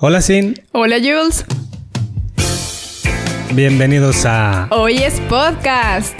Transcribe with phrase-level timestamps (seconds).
[0.00, 0.54] Hola Sin.
[0.70, 1.44] Hola Jules.
[3.52, 6.16] Bienvenidos a Hoy es podcast.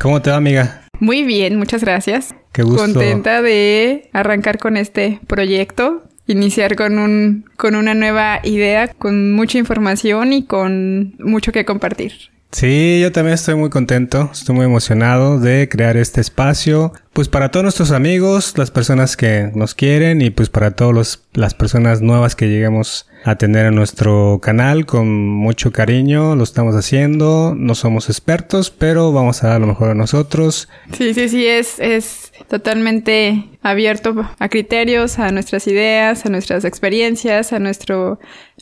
[0.00, 0.86] ¿Cómo te va, amiga?
[0.98, 2.34] Muy bien, muchas gracias.
[2.52, 2.80] Qué gusto.
[2.80, 9.58] Contenta de arrancar con este proyecto, iniciar con un con una nueva idea, con mucha
[9.58, 12.34] información y con mucho que compartir.
[12.52, 17.50] Sí, yo también estoy muy contento, estoy muy emocionado de crear este espacio, pues para
[17.50, 22.34] todos nuestros amigos, las personas que nos quieren y pues para todas las personas nuevas
[22.34, 28.08] que lleguemos a tener en nuestro canal con mucho cariño, lo estamos haciendo, no somos
[28.08, 30.68] expertos, pero vamos a dar lo mejor a nosotros.
[30.92, 37.52] Sí, sí, sí, es, es totalmente abierto a criterios, a nuestras ideas, a nuestras experiencias,
[37.52, 38.18] a nuestro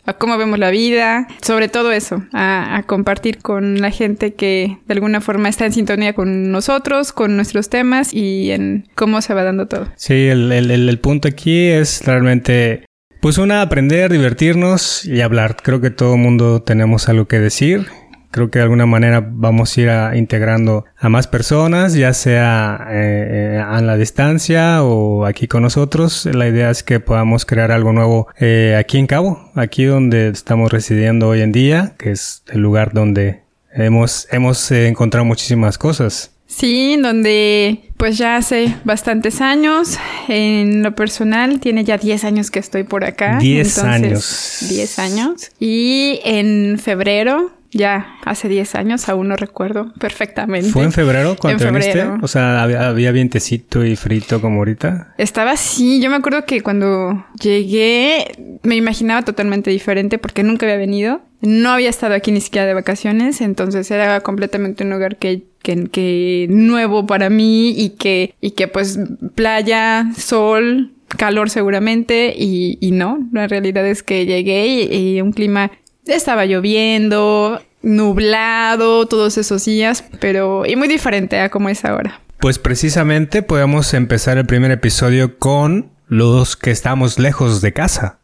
[0.06, 4.78] a cómo vemos la vida, sobre todo eso, a, a, compartir con la gente que
[4.86, 9.34] de alguna forma está en sintonía con nosotros, con nuestros temas y en cómo se
[9.34, 9.88] va dando todo.
[9.96, 12.84] Sí, el, el, el punto aquí es realmente,
[13.24, 15.56] pues una, aprender, divertirnos y hablar.
[15.62, 17.86] Creo que todo el mundo tenemos algo que decir
[18.30, 22.86] creo que de alguna manera vamos a ir a, integrando a más personas, ya sea
[22.90, 26.26] eh, a la distancia o aquí con nosotros.
[26.26, 30.70] La idea es que podamos crear algo nuevo eh, aquí en Cabo, aquí donde estamos
[30.70, 36.33] residiendo hoy en día, que es el lugar donde hemos, hemos eh, encontrado muchísimas cosas.
[36.46, 42.58] Sí, donde pues ya hace bastantes años, en lo personal, tiene ya 10 años que
[42.58, 43.38] estoy por acá.
[43.38, 44.58] 10 años.
[44.68, 45.50] 10 años.
[45.58, 50.70] Y en febrero ya hace 10 años, aún no recuerdo perfectamente.
[50.70, 52.18] ¿Fue en febrero cuando en febrero.
[52.22, 55.14] O sea, ¿había, había, vientecito y frito como ahorita.
[55.18, 56.00] Estaba así.
[56.00, 61.20] Yo me acuerdo que cuando llegué me imaginaba totalmente diferente porque nunca había venido.
[61.40, 65.88] No había estado aquí ni siquiera de vacaciones, entonces era completamente un lugar que, que,
[65.88, 68.98] que nuevo para mí y que, y que pues
[69.34, 75.32] playa, sol, calor seguramente y, y no, la realidad es que llegué y, y un
[75.32, 75.70] clima
[76.06, 82.20] estaba lloviendo, nublado todos esos días, pero y muy diferente a como es ahora.
[82.40, 88.18] Pues precisamente podemos empezar el primer episodio con los que estamos lejos de casa.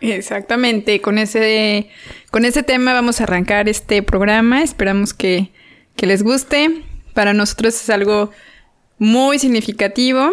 [0.00, 1.88] Exactamente, con ese,
[2.30, 4.62] con ese tema vamos a arrancar este programa.
[4.62, 5.50] Esperamos que,
[5.96, 6.82] que les guste.
[7.14, 8.30] Para nosotros es algo
[8.98, 10.30] muy significativo.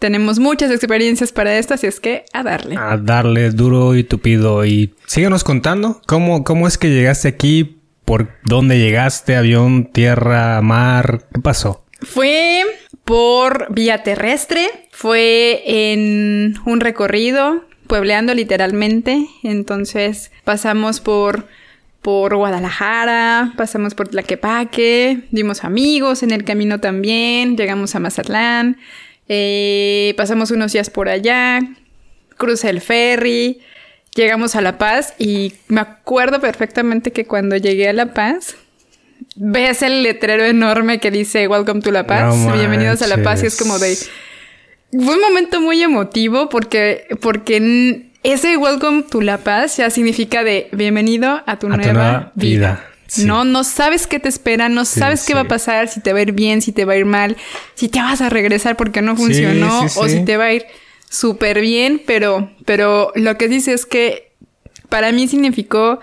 [0.00, 2.74] Tenemos muchas experiencias para esto, así es que a darle.
[2.76, 4.64] A darle duro y tupido.
[4.64, 11.26] Y síguenos contando cómo, cómo es que llegaste aquí, por dónde llegaste, avión, tierra, mar,
[11.34, 11.84] ¿qué pasó?
[12.00, 12.62] Fue
[13.04, 19.26] por vía terrestre, fue en un recorrido, puebleando literalmente.
[19.42, 21.46] Entonces pasamos por
[22.00, 28.78] por Guadalajara, pasamos por Tlaquepaque, dimos amigos en el camino también, llegamos a Mazatlán.
[29.32, 31.60] Eh, pasamos unos días por allá,
[32.36, 33.60] crucé el ferry,
[34.16, 38.56] llegamos a La Paz y me acuerdo perfectamente que cuando llegué a La Paz,
[39.36, 43.44] ves el letrero enorme que dice Welcome to La Paz, no bienvenidos a La Paz
[43.44, 43.94] y es como de...
[44.90, 50.68] Fue un momento muy emotivo porque, porque ese Welcome to La Paz ya significa de
[50.72, 52.58] bienvenido a tu, a nueva, tu nueva, vida.
[52.58, 52.89] vida.
[53.10, 53.24] Sí.
[53.24, 55.32] No, no sabes qué te espera, no sí, sabes qué sí.
[55.32, 57.36] va a pasar, si te va a ir bien, si te va a ir mal,
[57.74, 60.64] si te vas a regresar porque no funcionó o si te va a ir
[61.08, 64.30] súper bien, pero, pero lo que dice es que
[64.88, 65.98] para mí significó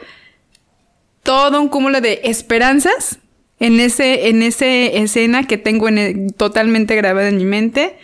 [1.24, 3.20] todo un cúmulo de esperanzas
[3.62, 7.98] en ese, en ese escena que tengo en el, totalmente grabada en mi mente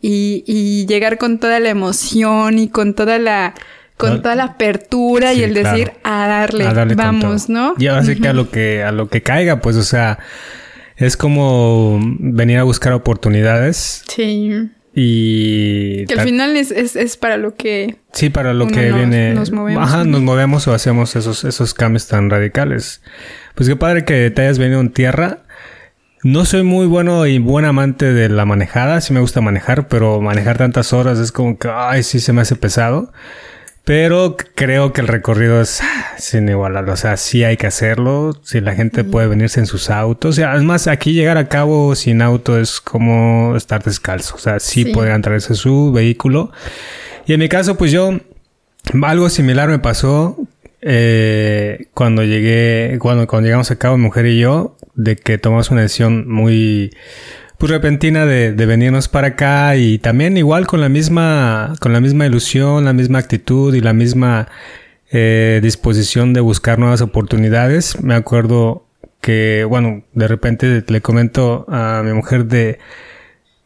[0.00, 3.54] y, y llegar con toda la emoción y con toda la
[3.98, 5.98] con toda la apertura sí, y el decir claro.
[6.04, 7.74] a, darle, a darle, vamos, ¿no?
[7.78, 10.18] Y ahora sí que a lo que a lo que caiga, pues, o sea,
[10.96, 14.04] es como venir a buscar oportunidades.
[14.08, 14.70] Sí.
[14.94, 18.98] Y que al final es, es, es, para lo que sí para lo que nos,
[18.98, 23.00] viene nos movemos, ajá nos movemos o hacemos esos esos cambios tan radicales
[23.54, 25.42] pues qué padre que te hayas venido en tierra
[26.24, 30.20] no soy muy bueno y buen amante de la manejada sí me gusta manejar pero
[30.20, 33.12] manejar tantas horas es como que ay sí se me hace pesado
[33.88, 35.80] pero creo que el recorrido es
[36.18, 36.90] sin igualar.
[36.90, 38.38] O sea, sí hay que hacerlo.
[38.42, 40.34] Si la gente puede venirse en sus autos.
[40.34, 44.34] Sea, además, aquí llegar a cabo sin auto es como estar descalzo.
[44.34, 44.92] O sea, sí, sí.
[44.92, 46.52] podrían traerse su vehículo.
[47.26, 48.20] Y en mi caso, pues yo,
[49.04, 50.36] algo similar me pasó
[50.82, 55.70] eh, cuando llegué, cuando, cuando llegamos a cabo, mi mujer y yo, de que tomamos
[55.70, 56.90] una decisión muy,
[57.58, 62.00] pues repentina de, de, venirnos para acá y también igual con la misma con la
[62.00, 64.48] misma ilusión, la misma actitud y la misma
[65.10, 68.02] eh, disposición de buscar nuevas oportunidades.
[68.02, 68.86] Me acuerdo
[69.20, 72.78] que, bueno, de repente le comento a mi mujer de,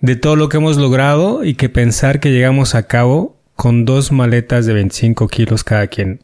[0.00, 4.12] de todo lo que hemos logrado y que pensar que llegamos a cabo con dos
[4.12, 6.20] maletas de 25 kilos cada quien.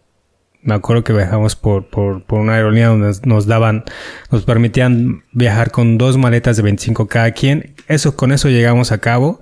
[0.63, 3.85] Me acuerdo que viajamos por, por, por una aerolínea donde nos daban,
[4.31, 7.75] nos permitían viajar con dos maletas de 25 cada quien.
[7.87, 9.41] Eso, con eso llegamos a cabo.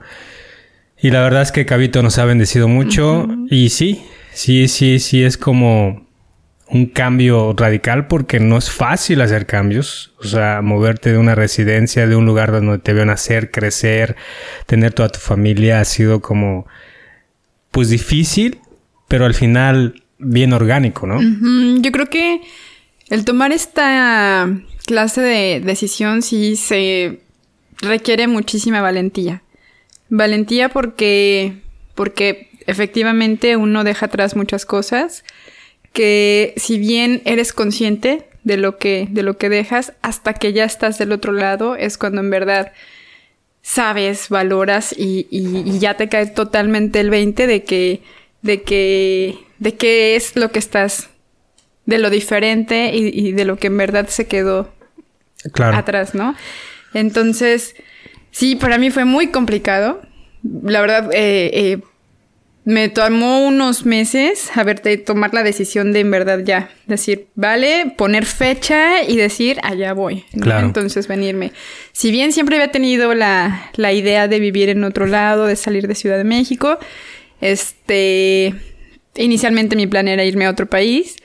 [1.00, 3.28] Y la verdad es que Cabito nos ha bendecido mucho.
[3.50, 6.06] Y sí, sí, sí, sí, es como
[6.68, 10.14] un cambio radical porque no es fácil hacer cambios.
[10.18, 14.16] O sea, moverte de una residencia, de un lugar donde te veo nacer, crecer,
[14.66, 16.66] tener toda tu familia ha sido como,
[17.70, 18.60] pues difícil,
[19.08, 21.20] pero al final bien orgánico, ¿no?
[21.80, 22.40] Yo creo que
[23.08, 24.48] el tomar esta
[24.86, 27.20] clase de decisión sí se
[27.78, 29.42] requiere muchísima valentía.
[30.08, 31.60] Valentía porque,
[31.94, 35.24] porque efectivamente uno deja atrás muchas cosas
[35.92, 40.64] que si bien eres consciente de lo que, de lo que dejas, hasta que ya
[40.64, 42.72] estás del otro lado, es cuando en verdad
[43.62, 48.02] sabes, valoras y, y, ya te cae totalmente el 20 de que,
[48.46, 51.10] de que, de qué es lo que estás,
[51.84, 54.72] de lo diferente y, y de lo que en verdad se quedó
[55.52, 56.34] atrás, ¿no?
[56.94, 57.74] Entonces,
[58.36, 60.02] Sí, para mí fue muy complicado.
[60.62, 61.78] La verdad, eh, eh,
[62.66, 67.94] me tomó unos meses a verte tomar la decisión de en verdad ya decir, vale,
[67.96, 70.26] poner fecha y decir, allá voy.
[70.38, 70.66] Claro.
[70.66, 71.52] Entonces venirme.
[71.92, 75.88] Si bien siempre había tenido la, la idea de vivir en otro lado, de salir
[75.88, 76.78] de Ciudad de México,
[77.40, 78.54] este,
[79.16, 81.16] inicialmente mi plan era irme a otro país.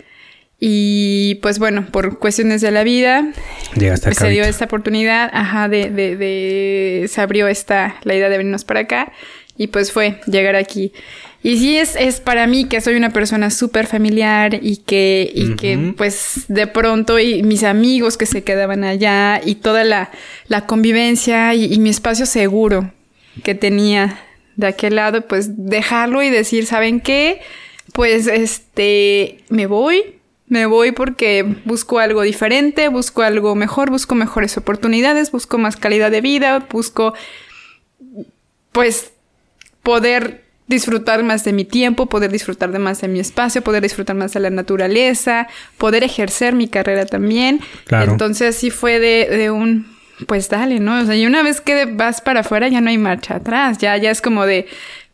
[0.64, 3.34] Y pues bueno, por cuestiones de la vida,
[3.74, 8.64] se dio esta oportunidad, ajá, de, de, de, se abrió esta, la idea de venirnos
[8.64, 9.12] para acá
[9.58, 10.92] y pues fue llegar aquí.
[11.44, 15.56] Y sí es, es para mí que soy una persona súper familiar y que, y
[15.56, 20.12] que pues de pronto y mis amigos que se quedaban allá y toda la,
[20.48, 22.94] la convivencia y, y mi espacio seguro
[23.44, 24.20] que tenía
[24.56, 27.42] de aquel lado, pues dejarlo y decir, ¿saben qué?
[27.94, 30.16] Pues este, me voy,
[30.48, 36.12] me voy porque busco algo diferente, busco algo mejor, busco mejores oportunidades, busco más calidad
[36.12, 37.14] de vida, busco
[38.72, 39.12] pues
[39.84, 44.16] poder disfrutar más de mi tiempo, poder disfrutar de más de mi espacio, poder disfrutar
[44.16, 47.60] más de la naturaleza, poder ejercer mi carrera también.
[47.86, 48.14] Claro.
[48.14, 49.91] Entonces sí fue de, de un
[50.28, 51.02] pues dale, ¿no?
[51.02, 53.98] O sea, y una vez que vas para afuera ya no hay marcha atrás, ya,
[53.98, 54.68] ya es como de,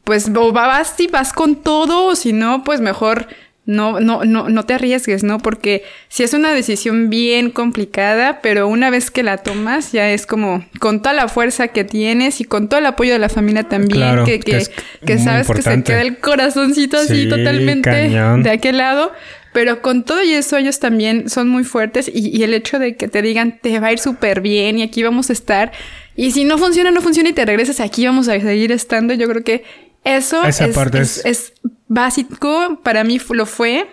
[0.04, 3.28] pues o vas y vas con todo, o si no, pues mejor
[3.68, 5.40] no, no, no, no te arriesgues, ¿no?
[5.40, 10.26] Porque si es una decisión bien complicada, pero una vez que la tomas, ya es
[10.26, 13.64] como con toda la fuerza que tienes y con todo el apoyo de la familia
[13.64, 14.66] también, que, que,
[15.06, 19.12] que, sabes que se queda el corazoncito así totalmente de aquel lado.
[19.54, 22.96] Pero con todo y eso, ellos también son muy fuertes y, y el hecho de
[22.96, 25.72] que te digan, te va a ir súper bien y aquí vamos a estar.
[26.16, 29.14] Y si no funciona, no funciona y te regresas aquí, vamos a seguir estando.
[29.14, 29.64] Yo creo que
[30.04, 31.54] eso es,
[31.88, 33.88] básico, para mí lo fue.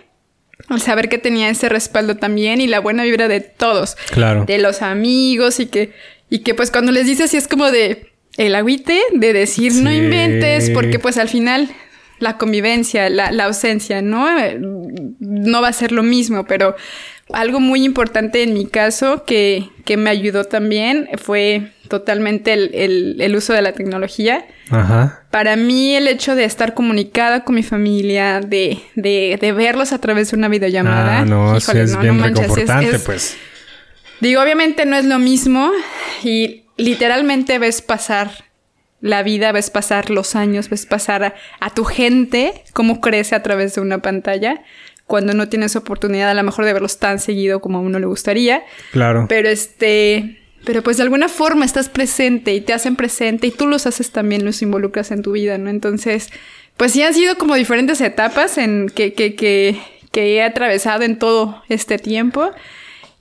[0.69, 3.95] El saber que tenía ese respaldo también y la buena vibra de todos.
[4.11, 4.45] Claro.
[4.45, 5.93] De los amigos y que,
[6.29, 9.93] y que pues cuando les dices, sí es como de el agüite, de decir no
[9.93, 11.69] inventes, porque pues al final
[12.19, 14.27] la convivencia, la, la, ausencia, ¿no?
[15.19, 16.75] No va a ser lo mismo, pero
[17.33, 23.35] algo muy importante en mi caso que, que me ayudó también fue totalmente el, el,
[23.35, 24.45] uso de la tecnología.
[24.69, 25.23] Ajá.
[25.31, 29.99] Para mí el hecho de estar comunicada con mi familia, de, de, de verlos a
[29.99, 31.19] través de una videollamada.
[31.19, 33.37] Ah, no, es bien reconfortante, pues.
[34.21, 35.71] Digo, obviamente no es lo mismo
[36.23, 38.44] y literalmente ves pasar
[39.05, 43.43] la vida, ves pasar los años, ves pasar a, a tu gente, cómo crece a
[43.43, 44.63] través de una pantalla
[45.05, 48.07] cuando no tienes oportunidad a lo mejor de verlos tan seguido como a uno le
[48.07, 48.63] gustaría.
[48.91, 49.27] Claro.
[49.29, 53.67] Pero este, pero pues de alguna forma estás presente y te hacen presente y tú
[53.67, 55.69] los haces también, los involucras en tu vida, ¿no?
[55.69, 56.31] Entonces,
[56.75, 59.79] pues sí han sido como diferentes etapas en que, que, que,
[60.11, 62.49] que he atravesado en todo este tiempo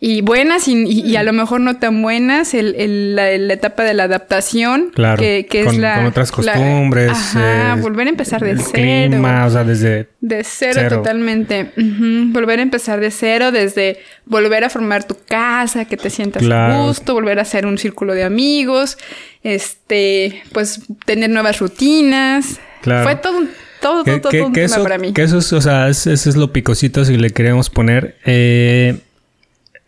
[0.07, 4.91] y buenas y, a lo mejor no tan buenas, el, la, etapa de la adaptación,
[4.95, 5.97] claro, que, que con, es la...
[5.97, 7.11] Con otras costumbres.
[7.11, 9.09] ajá, eh, volver a empezar de cero.
[9.09, 10.11] Clima, o sea, desde...
[10.21, 11.73] De cero, totalmente.
[11.79, 16.83] Volver a empezar de cero, desde volver a formar tu casa, que te sientas a
[16.83, 18.99] gusto, volver a hacer un círculo de amigos,
[19.43, 22.61] este, pues tener nuevas rutinas.
[22.83, 23.05] Claro.
[23.05, 23.49] Fue todo un
[23.81, 25.15] todo, todo, todo, un tema para mí.
[25.15, 28.17] Que eso es, o sea, ese es lo picosito si le queremos poner.
[28.27, 28.99] Eh,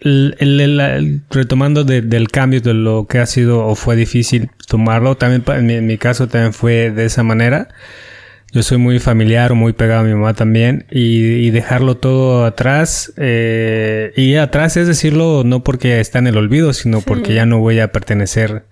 [0.00, 5.86] el, retomando del cambio de lo que ha sido o fue difícil tomarlo, también en
[5.86, 7.68] mi, caso también fue de esa manera.
[8.52, 13.12] Yo soy muy familiar, muy pegado a mi mamá también y, dejarlo todo atrás.
[13.16, 17.58] Eh, y atrás es decirlo no porque está en el olvido, sino porque ya no
[17.58, 18.64] voy a pertenecer.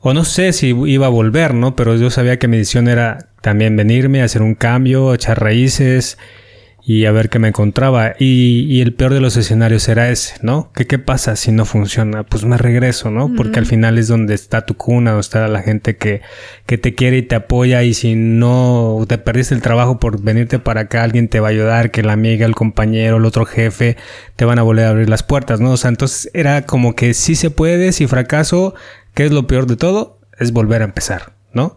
[0.00, 1.76] O no sé si iba a volver, ¿no?
[1.76, 6.18] Pero yo sabía que mi decisión era también venirme, hacer un cambio, echar raíces
[6.88, 8.14] y a ver qué me encontraba.
[8.16, 10.70] Y, el peor de los escenarios era ese, ¿no?
[10.72, 12.22] ¿Qué, ¿Qué pasa si no funciona?
[12.22, 13.34] Pues me regreso, ¿no?
[13.34, 16.20] Porque al final es donde está tu cuna, donde está la gente que,
[16.64, 17.82] que te quiere y te apoya.
[17.82, 21.50] Y si no te perdiste el trabajo por venirte para acá, alguien te va a
[21.50, 23.96] ayudar, que la amiga, el compañero, el otro jefe,
[24.36, 25.72] te van a volver a abrir las puertas, ¿no?
[25.72, 28.76] O sea, entonces era como que sí se puede, si fracaso,
[29.12, 30.20] ¿qué es lo peor de todo?
[30.38, 31.76] Es volver a empezar, ¿no?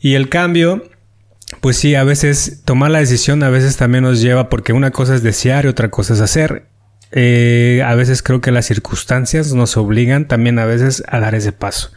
[0.00, 0.84] Y el cambio
[1.66, 5.16] pues sí, a veces tomar la decisión a veces también nos lleva, porque una cosa
[5.16, 6.68] es desear y otra cosa es hacer.
[7.10, 11.50] Eh, a veces creo que las circunstancias nos obligan también a veces a dar ese
[11.50, 11.90] paso.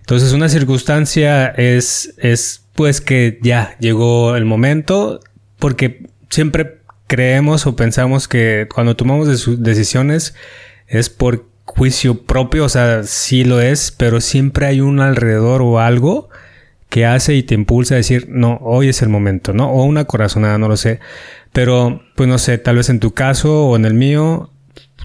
[0.00, 5.20] Entonces una circunstancia es, es pues que ya llegó el momento,
[5.58, 10.34] porque siempre creemos o pensamos que cuando tomamos decisiones
[10.88, 15.80] es por juicio propio, o sea, sí lo es, pero siempre hay un alrededor o
[15.80, 16.28] algo
[16.90, 19.70] que hace y te impulsa a decir, no, hoy es el momento, ¿no?
[19.70, 21.00] O una corazonada, no lo sé.
[21.52, 24.50] Pero, pues no sé, tal vez en tu caso o en el mío,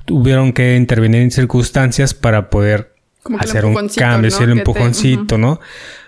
[0.06, 2.94] tuvieron que intervenir en circunstancias para poder
[3.40, 4.44] hacer un cambio, ¿no?
[4.44, 5.60] el empujoncito, ¿no?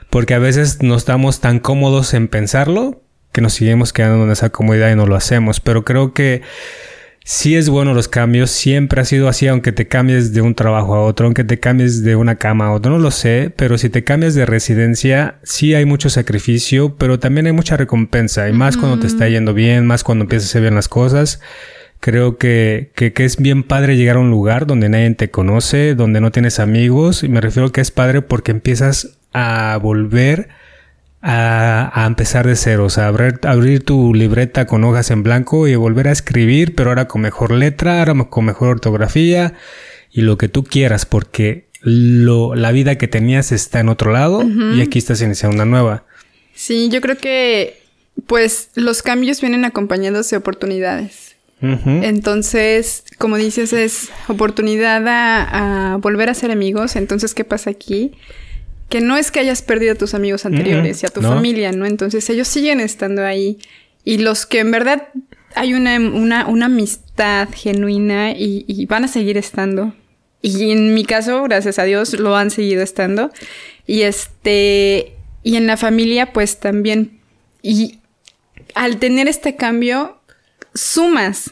[0.10, 4.50] Porque a veces no estamos tan cómodos en pensarlo que nos seguimos quedando en esa
[4.50, 5.60] comodidad y no lo hacemos.
[5.60, 6.42] Pero creo que
[7.28, 10.96] sí es bueno los cambios, siempre ha sido así, aunque te cambies de un trabajo
[10.96, 13.90] a otro, aunque te cambies de una cama a otro, no lo sé, pero si
[13.90, 18.78] te cambias de residencia, sí hay mucho sacrificio, pero también hay mucha recompensa, y más
[18.78, 21.42] cuando te está yendo bien, más cuando empiezas a hacer bien las cosas.
[22.00, 25.96] Creo que, que, que, es bien padre llegar a un lugar donde nadie te conoce,
[25.96, 30.48] donde no tienes amigos, y me refiero que es padre porque empiezas a volver
[31.22, 35.76] a, empezar de cero, o sea, abrir, abrir, tu libreta con hojas en blanco y
[35.76, 39.54] volver a escribir, pero ahora con mejor letra, ahora con mejor ortografía
[40.12, 44.44] y lo que tú quieras, porque lo, la vida que tenías está en otro lado
[44.44, 46.06] y aquí estás iniciando una nueva.
[46.54, 47.82] Sí, yo creo que
[48.26, 51.36] pues los cambios vienen acompañados de oportunidades.
[51.60, 56.96] Entonces, como dices, es oportunidad a, a volver a ser amigos.
[56.96, 58.12] Entonces, ¿qué pasa aquí?
[58.90, 61.86] Que no es que hayas perdido a tus amigos anteriores y a tu familia, ¿no?
[61.86, 63.60] Entonces ellos siguen estando ahí.
[64.06, 65.10] Y los que en verdad
[65.56, 69.94] hay una, una, amistad genuina y, van a seguir estando.
[70.42, 73.32] Y en mi caso, gracias a Dios, lo han seguido estando.
[73.86, 75.14] Y este,
[75.44, 77.20] y en la familia, pues también.
[77.62, 78.00] Y
[78.76, 80.22] al tener este cambio,
[80.74, 81.52] sumas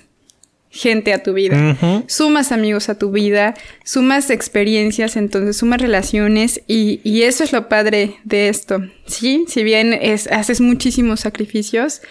[0.75, 1.77] gente a tu vida,
[2.07, 3.53] sumas amigos a tu vida,
[3.85, 9.45] sumas experiencias, entonces sumas relaciones y, y, eso es lo padre de esto, ¿sí?
[9.47, 12.01] Si bien es, haces muchísimos sacrificios,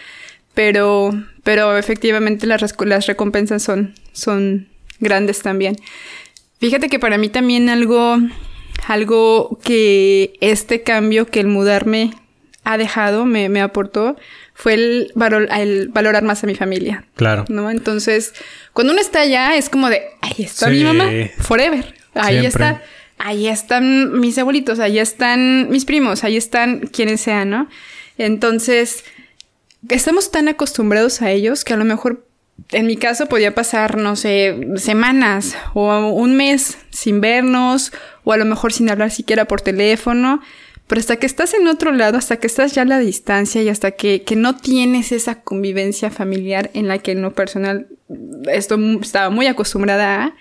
[0.55, 1.11] pero,
[1.43, 4.67] pero efectivamente las, las recompensas son, son
[4.99, 5.75] grandes también.
[6.59, 8.17] Fíjate que para mí también algo,
[8.87, 12.15] algo que este cambio que el mudarme
[12.63, 14.15] ha dejado, me, me aportó,
[14.55, 15.13] fue el,
[15.55, 17.05] el valorar más a mi familia.
[17.15, 17.45] Claro.
[17.49, 17.69] ¿No?
[17.69, 18.33] Entonces,
[18.73, 21.09] cuando uno está allá, es como de, ahí está mi mamá,
[21.39, 21.93] forever.
[22.15, 22.81] Ahí está.
[23.17, 27.69] Ahí están mis abuelitos, ahí están mis primos, ahí están quienes sean, ¿no?
[28.17, 29.05] Entonces,
[29.89, 32.25] estamos tan acostumbrados a ellos que a lo mejor
[32.71, 37.91] en mi caso podía pasar, no sé, semanas o un mes sin vernos
[38.23, 40.41] o a lo mejor sin hablar siquiera por teléfono.
[40.87, 43.69] Pero hasta que estás en otro lado, hasta que estás ya a la distancia y
[43.69, 47.87] hasta que, no tienes esa convivencia familiar en la que en lo personal
[48.51, 50.35] esto estaba muy acostumbrada a,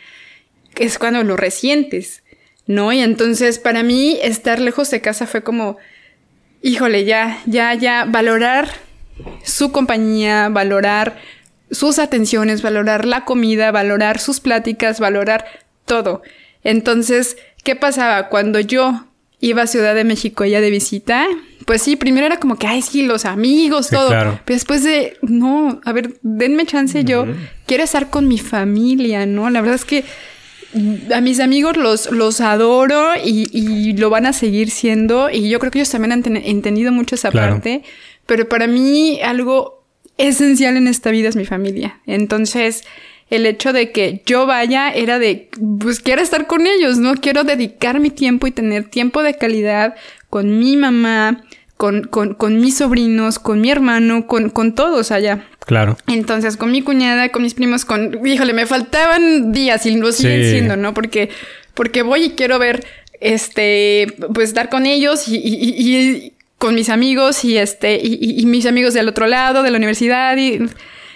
[0.77, 2.23] es cuando lo resientes,
[2.67, 2.93] ¿no?
[2.93, 5.79] Y entonces para mí estar lejos de casa fue como,
[6.61, 8.69] híjole, ya, ya, ya, valorar
[9.45, 11.19] su compañía, valorar
[11.71, 15.47] sus atenciones, valorar la comida, valorar sus pláticas, valorar
[15.87, 16.23] todo.
[16.65, 18.29] Entonces, ¿qué pasaba?
[18.29, 19.07] Cuando yo
[19.45, 21.27] iba a Ciudad de México ella de visita,
[21.67, 24.09] pues sí, primero era como que, ay, sí, los amigos, todo.
[24.09, 27.27] Pero después de, no, a ver, denme chance, yo
[27.67, 29.51] quiero estar con mi familia, ¿no?
[29.51, 30.05] La verdad es que
[31.15, 35.31] a mis amigos los, los adoro y, lo van a seguir siendo.
[35.31, 37.83] Y yo creo que ellos también han entendido mucho esa parte.
[38.27, 39.85] Pero para mí algo
[40.17, 42.01] esencial en esta vida es mi familia.
[42.07, 42.85] Entonces,
[43.31, 45.49] el hecho de que yo vaya era de,
[45.81, 47.15] pues quiero estar con ellos, ¿no?
[47.15, 49.95] Quiero dedicar mi tiempo y tener tiempo de calidad
[50.31, 51.45] con mi mamá,
[51.77, 55.47] con, con, con mis sobrinos, con mi hermano, con, con todos allá.
[55.67, 55.97] Claro.
[56.07, 60.51] Entonces, con mi cuñada, con mis primos, con, híjole, me faltaban días y lo siguen
[60.51, 60.93] siendo, ¿no?
[60.95, 61.31] Porque,
[61.73, 62.85] porque voy y quiero ver,
[63.21, 68.95] este, pues estar con ellos y con mis amigos y este, y, y mis amigos
[68.95, 70.61] del otro lado, de la universidad y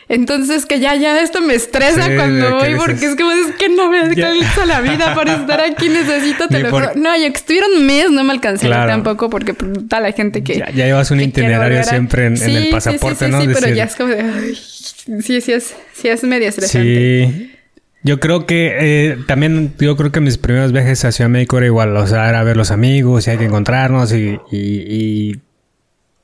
[0.08, 3.90] entonces que ya, ya esto me estresa cuando voy porque es como es que no
[3.90, 6.92] me alcanza la vida para estar aquí, necesito te lo juro.
[6.94, 10.42] No, yo que estuviera un mes no me alcancé tampoco porque pues, toda la gente
[10.42, 10.58] que...
[10.58, 13.42] Ya, llevas un itinerario siempre en, el pasaporte, sí, ¿no?
[13.42, 14.54] Sí, pero ya es como de...
[14.54, 17.28] sí, sí es, sí es medio estresante.
[17.30, 17.54] Sí.
[18.02, 21.66] Yo creo que eh, también, yo creo que mis primeros viajes a Ciudad México era
[21.66, 25.40] igual, o sea, era ver los amigos y hay que encontrarnos y, y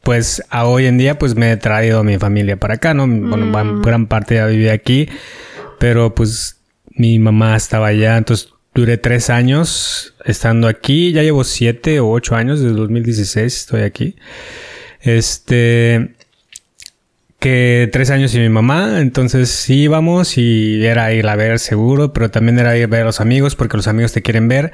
[0.05, 3.07] pues a hoy en día pues me he traído a mi familia para acá, ¿no?
[3.07, 3.83] Bueno, mm.
[3.83, 5.09] gran parte ya viví aquí,
[5.79, 12.01] pero pues mi mamá estaba allá, entonces duré tres años estando aquí, ya llevo siete
[12.01, 14.17] o ocho años, desde 2016 estoy aquí.
[15.01, 16.15] Este,
[17.45, 22.31] que tres años y mi mamá, entonces íbamos y era ir a ver seguro, pero
[22.31, 24.73] también era ir a ver a los amigos porque los amigos te quieren ver.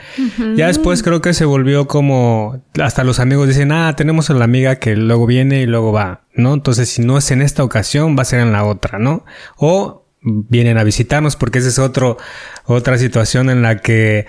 [0.55, 4.45] Ya después creo que se volvió como, hasta los amigos dicen, ah, tenemos a la
[4.45, 6.55] amiga que luego viene y luego va, ¿no?
[6.55, 9.25] Entonces si no es en esta ocasión, va a ser en la otra, ¿no?
[9.57, 12.19] O vienen a visitarnos porque esa es otro,
[12.67, 14.27] otra situación en la que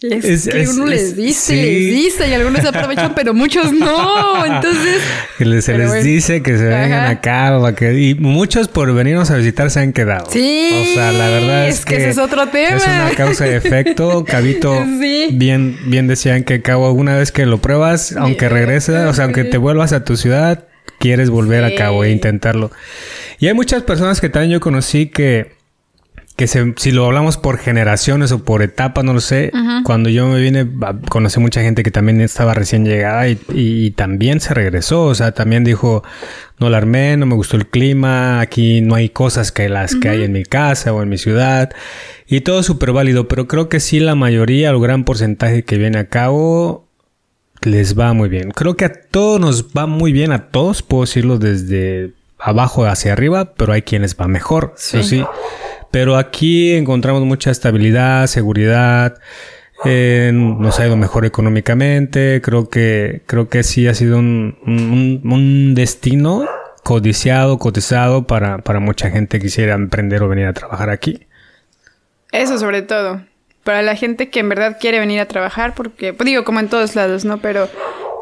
[0.00, 4.46] es, que uno les dice, les dice y algunos se aprovechan, pero muchos no.
[4.46, 5.64] Entonces.
[5.64, 9.92] se les dice que se vengan acá y muchos por venirnos a visitar se han
[9.92, 10.30] quedado.
[10.30, 10.70] Sí.
[10.92, 12.76] O sea, la verdad es, que, ese es otro tema.
[12.76, 14.24] Es una causa y efecto.
[14.28, 14.84] Cabito,
[15.32, 19.42] bien, bien decían que cabo una vez que lo pruebas, aunque regreses, o sea, aunque
[19.42, 20.64] te vuelvas a tu ciudad,
[21.00, 22.70] quieres volver a cabo e intentarlo.
[23.40, 25.57] Y hay muchas personas que también yo conocí que
[26.38, 29.50] que si lo hablamos por generaciones o por etapas, no lo sé,
[29.82, 30.68] cuando yo me vine,
[31.08, 35.64] conocí mucha gente que también estaba recién llegada y, también se regresó, o sea, también
[35.64, 36.04] dijo,
[36.60, 40.10] no la armé, no me gustó el clima, aquí no hay cosas que las que
[40.10, 41.72] hay en mi casa o en mi ciudad,
[42.28, 45.98] y todo súper válido, pero creo que sí la mayoría, el gran porcentaje que viene
[45.98, 46.86] a cabo,
[47.62, 48.52] les va muy bien.
[48.52, 53.12] Creo que a todos nos va muy bien, a todos, puedo decirlo desde abajo hacia
[53.12, 54.98] arriba, pero hay quienes va mejor, sí.
[54.98, 55.24] Eso sí.
[55.90, 59.18] Pero aquí encontramos mucha estabilidad, seguridad.
[59.84, 62.40] Eh, nos ha ido mejor económicamente.
[62.42, 64.58] Creo que, creo que sí ha sido un,
[65.24, 66.46] un, destino
[66.82, 71.26] codiciado, cotizado para, para mucha gente que quisiera emprender o venir a trabajar aquí.
[72.32, 73.22] Eso sobre todo.
[73.64, 76.68] Para la gente que en verdad quiere venir a trabajar, porque, pues digo, como en
[76.68, 77.38] todos lados, ¿no?
[77.38, 77.68] Pero,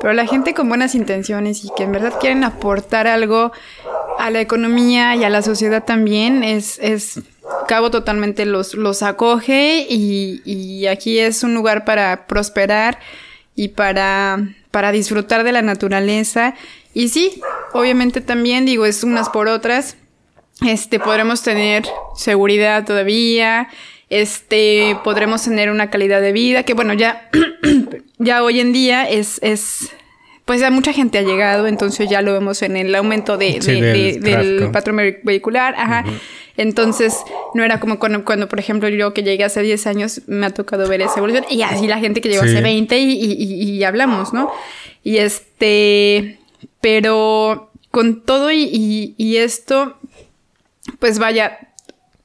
[0.01, 3.53] pero la gente con buenas intenciones y que en verdad quieren aportar algo
[4.19, 7.21] a la economía y a la sociedad también, es, es
[7.69, 12.99] Cabo totalmente los, los acoge y, aquí es un lugar para prosperar
[13.55, 16.55] y para, para disfrutar de la naturaleza.
[16.95, 17.41] Y sí,
[17.73, 19.97] obviamente también digo, es unas por otras.
[20.65, 23.69] Este, podremos tener seguridad todavía,
[24.09, 27.29] este, podremos tener una calidad de vida, que bueno, ya,
[28.19, 29.91] ya hoy en día es, es,
[30.47, 34.71] pues ya mucha gente ha llegado, entonces ya lo vemos en el aumento de, del,
[34.71, 36.05] patrón vehicular, ajá.
[36.57, 37.17] Entonces,
[37.53, 40.51] no era como cuando, cuando, por ejemplo, yo que llegué hace 10 años, me ha
[40.51, 41.45] tocado ver esa evolución.
[41.51, 44.51] Y así la gente que llegó hace 20 y, y, hablamos, ¿no?
[45.03, 46.39] Y este,
[46.81, 49.99] pero con todo y, y esto,
[51.01, 51.59] pues vaya,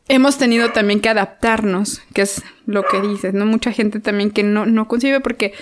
[0.10, 3.48] hemos tenido también que adaptarnos, que es lo que dices, ¿no?
[3.48, 5.54] Mucha gente también que no, no concibe porque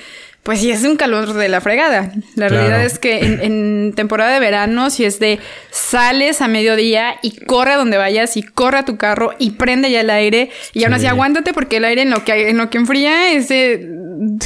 [0.44, 2.12] pues sí es un calor de la fregada.
[2.36, 7.32] La realidad es que en, temporada de verano, si es de sales a mediodía y
[7.46, 10.86] corre a donde vayas y corre a tu carro y prende ya el aire y
[10.86, 13.90] aún así aguántate porque el aire en lo que, en lo que enfría es de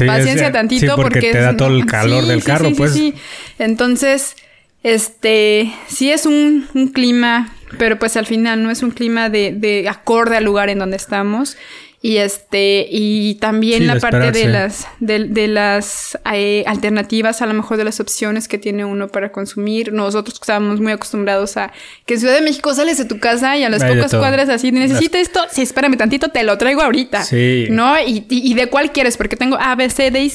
[0.06, 2.94] paciencia tantito porque, te da todo el calor del carro, pues.
[2.94, 3.14] Sí,
[3.60, 4.36] Entonces,
[4.82, 9.54] este, sí es un, un, clima, pero pues al final no es un clima de,
[9.54, 11.56] de acorde al lugar en donde estamos.
[12.06, 17.78] Y este, y también la parte de las, de, las eh, alternativas, a lo mejor
[17.78, 19.94] de las opciones que tiene uno para consumir.
[19.94, 21.72] Nosotros estábamos muy acostumbrados a
[22.06, 24.74] que en Ciudad de México sales de tu casa y a las pocas cuadras así,
[24.74, 27.24] necesito esto, sí, espérame tantito, te lo traigo ahorita.
[27.24, 27.68] Sí.
[27.70, 27.98] ¿No?
[27.98, 30.30] Y, y, de cuál quieres, porque tengo A, B, C, D,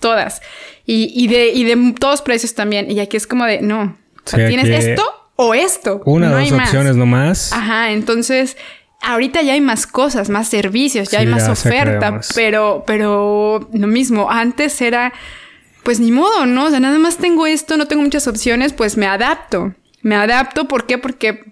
[0.00, 0.40] todas.
[0.86, 2.90] Y, y, de, y de todos precios también.
[2.90, 3.98] Y aquí es como de, no.
[4.24, 5.04] O sea, tienes esto
[5.36, 6.00] o esto.
[6.06, 7.52] Una o dos opciones nomás.
[7.52, 8.56] Ajá, entonces
[9.00, 14.30] ahorita ya hay más cosas, más servicios, ya hay más oferta, pero, pero lo mismo,
[14.30, 15.12] antes era,
[15.82, 16.66] pues ni modo, ¿no?
[16.66, 19.74] O sea, nada más tengo esto, no tengo muchas opciones, pues me adapto.
[20.02, 20.98] Me adapto, ¿por qué?
[20.98, 21.44] Porque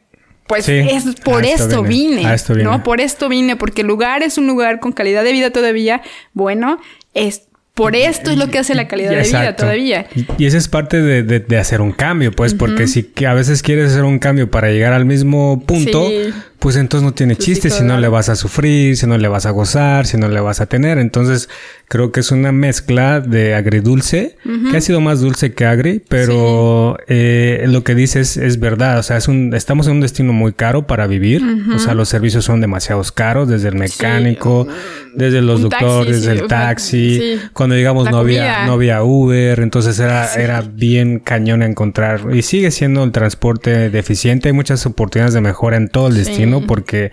[0.46, 2.24] pues es por esto, vine,
[2.62, 2.82] ¿no?
[2.82, 6.00] Por esto vine, porque el lugar es un lugar con calidad de vida todavía,
[6.32, 6.80] bueno,
[7.12, 7.42] es
[7.74, 10.06] por esto es lo que hace la calidad de vida todavía.
[10.36, 14.02] Y esa es parte de, hacer un cambio, pues, porque si a veces quieres hacer
[14.02, 16.10] un cambio para llegar al mismo punto,
[16.58, 19.46] pues entonces no tiene chiste si no le vas a sufrir, si no le vas
[19.46, 20.98] a gozar, si no le vas a tener.
[20.98, 21.48] Entonces
[21.86, 24.36] creo que es una mezcla de agridulce,
[24.70, 28.98] que ha sido más dulce que agri, pero eh, lo que dices es verdad.
[28.98, 31.42] O sea, es un, estamos en un destino muy caro para vivir.
[31.74, 34.66] O sea, los servicios son demasiado caros, desde el mecánico,
[35.14, 37.38] desde los doctores, desde el taxi.
[37.52, 42.22] Cuando llegamos no había, no había Uber, entonces era, era bien cañón encontrar.
[42.34, 44.48] Y sigue siendo el transporte deficiente.
[44.48, 47.12] Hay muchas oportunidades de mejora en todo el destino porque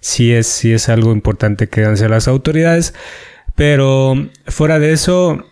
[0.00, 2.94] sí es, sí es algo importante que hacer las autoridades.
[3.54, 5.44] Pero fuera de eso,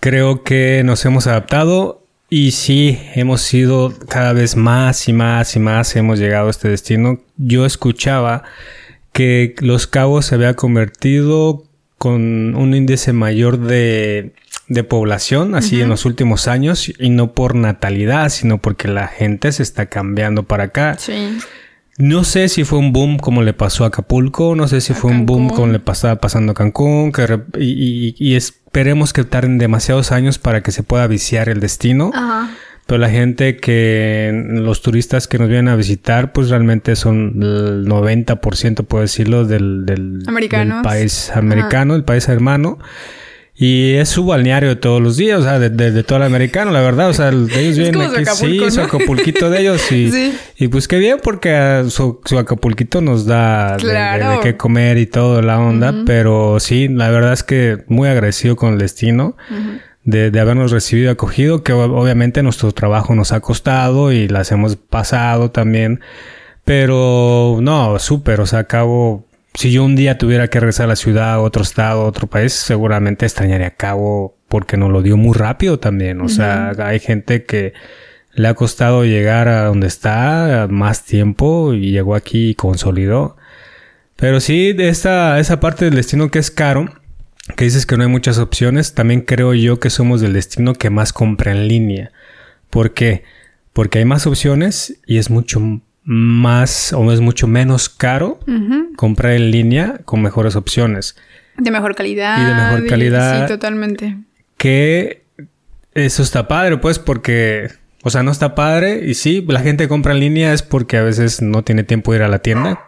[0.00, 5.60] creo que nos hemos adaptado y sí, hemos sido cada vez más y más y
[5.60, 7.20] más hemos llegado a este destino.
[7.36, 8.42] Yo escuchaba
[9.12, 11.64] que Los Cabos se había convertido
[11.96, 14.32] con un índice mayor de,
[14.68, 19.50] de población, así en los últimos años, y no por natalidad, sino porque la gente
[19.50, 20.96] se está cambiando para acá.
[20.98, 21.38] Sí.
[21.98, 25.10] No sé si fue un boom como le pasó a Acapulco, no sé si fue
[25.10, 30.38] un boom como le pasaba pasando a Cancún, que y, esperemos que tarden demasiados años
[30.38, 32.12] para que se pueda viciar el destino.
[32.14, 32.50] Ajá.
[32.86, 37.86] Pero la gente que, los turistas que nos vienen a visitar, pues realmente son el
[37.86, 40.22] 90%, puedo decirlo, del, del,
[40.82, 42.78] país americano, el país hermano.
[43.60, 46.70] Y es su balneario de todos los días, o sea, de, de, todo el americano,
[46.70, 47.08] la verdad.
[47.08, 49.90] O sea, ellos vienen aquí, sí, su acapulquito de ellos.
[49.90, 55.06] Y, y pues qué bien, porque su, su acapulquito nos da de, qué comer y
[55.06, 55.92] todo la onda.
[56.06, 59.36] Pero sí, la verdad es que muy agradecido con el destino.
[60.04, 64.76] De, de, habernos recibido acogido, que obviamente nuestro trabajo nos ha costado y las hemos
[64.76, 66.00] pasado también.
[66.64, 69.27] Pero no, súper, o sea, acabo
[69.58, 72.28] si yo un día tuviera que regresar a la ciudad, a otro estado, a otro
[72.28, 76.20] país, seguramente extrañaría a Cabo porque nos lo dio muy rápido también.
[76.20, 77.72] O sea, hay gente que
[78.34, 83.36] le ha costado llegar a donde está más tiempo y llegó aquí y consolidó.
[84.14, 86.88] Pero sí, de esta, esa parte del destino que es caro,
[87.56, 90.88] que dices que no hay muchas opciones, también creo yo que somos del destino que
[90.88, 92.12] más compra en línea.
[92.70, 93.24] ¿Por qué?
[93.72, 98.40] Porque hay más opciones y es mucho más o es mucho menos caro
[98.96, 101.16] comprar en línea con mejores opciones.
[101.58, 102.40] De mejor calidad.
[102.40, 103.42] Y de mejor calidad.
[103.42, 104.16] sí, totalmente.
[104.56, 105.24] Que
[105.92, 107.68] eso está padre, pues, porque,
[108.04, 109.04] o sea, no está padre.
[109.06, 112.18] Y sí, la gente compra en línea es porque a veces no tiene tiempo de
[112.18, 112.87] ir a la tienda.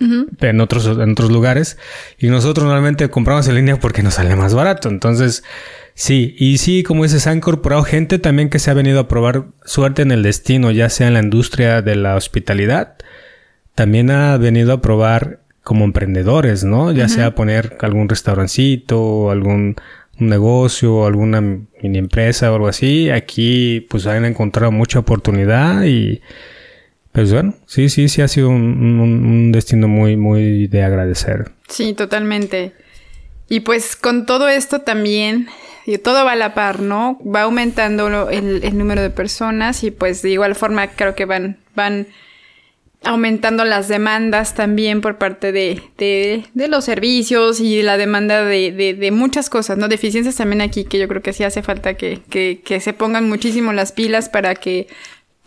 [0.00, 1.78] En, otros, en otros lugares.
[2.18, 4.88] Y nosotros normalmente compramos en línea porque nos sale más barato.
[4.88, 5.42] Entonces,
[6.00, 9.48] Sí, y sí, como dices, ha incorporado gente también que se ha venido a probar
[9.66, 12.96] suerte en el destino, ya sea en la industria de la hospitalidad.
[13.74, 16.90] También ha venido a probar como emprendedores, ¿no?
[16.90, 19.76] Ya sea poner algún restaurancito, algún
[20.18, 23.10] negocio, alguna mini empresa o algo así.
[23.10, 26.22] Aquí pues han encontrado mucha oportunidad y
[27.12, 31.50] pues bueno, sí, sí, sí ha sido un, un destino muy, muy de agradecer.
[31.68, 32.72] Sí, totalmente.
[33.48, 35.48] Y pues con todo esto también
[35.86, 37.18] y todo va a la par, ¿no?
[37.22, 42.06] Va aumentando el, número de personas y pues de igual forma creo que van, van
[43.02, 49.10] aumentando las demandas también por parte de, de, los servicios y la demanda de, de,
[49.10, 49.88] muchas cosas, ¿no?
[49.88, 53.28] Deficiencias también aquí que yo creo que sí hace falta que, que, que se pongan
[53.28, 54.86] muchísimo las pilas para que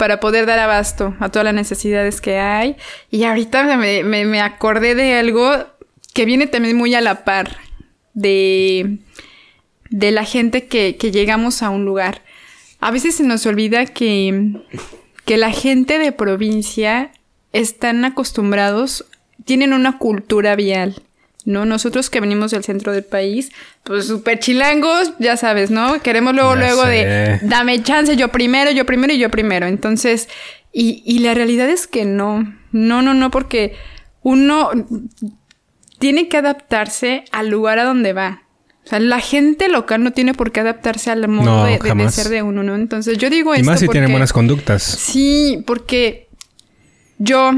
[0.04, 2.76] para poder dar abasto a todas las necesidades que hay.
[3.10, 5.50] Y ahorita me, me, acordé de algo
[6.14, 7.56] que viene también muy a la par
[8.14, 9.00] de
[9.90, 12.22] de la gente que, que llegamos a un lugar.
[12.82, 14.60] A veces se nos olvida que,
[15.24, 17.14] que la gente de provincia
[17.54, 19.06] están acostumbrados,
[19.46, 21.02] tienen una cultura vial.
[21.46, 21.66] ¿No?
[21.66, 23.52] Nosotros que venimos del centro del país,
[23.84, 26.02] pues súper chilangos, ya sabes, ¿no?
[26.02, 29.68] Queremos luego, luego de, dame chance, yo primero, yo primero y yo primero.
[29.68, 30.30] Entonces,
[30.72, 33.76] y, y la realidad es que no, no, no, no, porque
[34.22, 34.72] uno
[36.00, 38.44] tiene que adaptarse al lugar a donde va.
[38.86, 42.42] O sea, la gente local no tiene por qué adaptarse al modo de, ser de
[42.42, 42.76] uno, ¿no?
[42.76, 44.84] Entonces yo digo y más si tienen buenas conductas.
[44.84, 46.28] Sí, porque
[47.18, 47.52] yo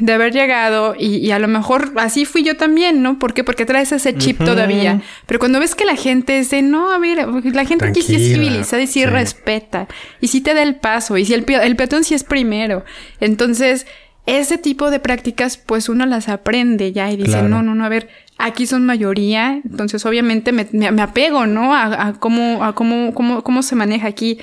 [0.00, 3.18] de haber llegado y, a lo mejor así fui yo también, ¿no?
[3.18, 3.44] ¿Por qué?
[3.44, 5.02] Porque traes ese chip todavía.
[5.26, 8.16] Pero cuando ves que la gente es de, no, a ver, la gente aquí sí
[8.16, 9.88] es civilizada y sí, respeta.
[10.20, 11.16] Y sí te da el paso.
[11.16, 12.84] Y si el, el peatón sí es primero.
[13.20, 13.86] Entonces,
[14.26, 17.88] ese tipo de prácticas, pues uno las aprende ya y dice, no, no, no, a
[17.88, 21.74] ver, aquí son mayoría, entonces obviamente me, me, apego, ¿no?
[21.74, 24.38] A, cómo, a cómo, cómo, cómo se maneja aquí.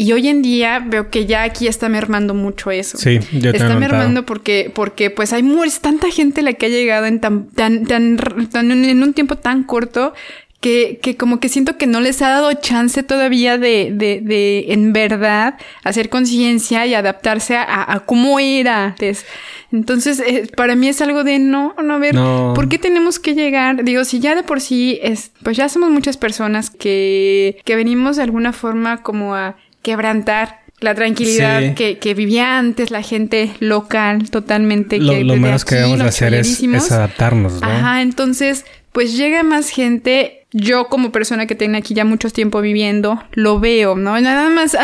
[0.00, 2.96] Y hoy en día veo que ya aquí está mermando mucho eso.
[2.96, 5.44] Sí, yo Está mermando porque, porque pues hay
[5.82, 10.14] tanta gente la que ha llegado en tan, tan, tan, en un tiempo tan corto
[10.60, 14.72] que, que como que siento que no les ha dado chance todavía de, de, de
[14.72, 19.26] en verdad, hacer conciencia y adaptarse a, a, cómo era antes.
[19.70, 23.34] Entonces, eh, para mí es algo de no, no, a ver, ¿por qué tenemos que
[23.34, 23.84] llegar?
[23.84, 28.16] Digo, si ya de por sí, es, pues ya somos muchas personas que, que venimos
[28.16, 34.30] de alguna forma como a quebrantar la tranquilidad que, que, vivía antes la gente local
[34.30, 34.98] totalmente.
[34.98, 37.66] Lo, que lo menos que debemos hacer es, es, adaptarnos, ¿no?
[37.66, 40.46] Ajá, entonces, pues llega más gente.
[40.52, 44.20] Yo como persona que tiene aquí ya mucho tiempo viviendo, lo veo, ¿no?
[44.20, 44.76] Nada más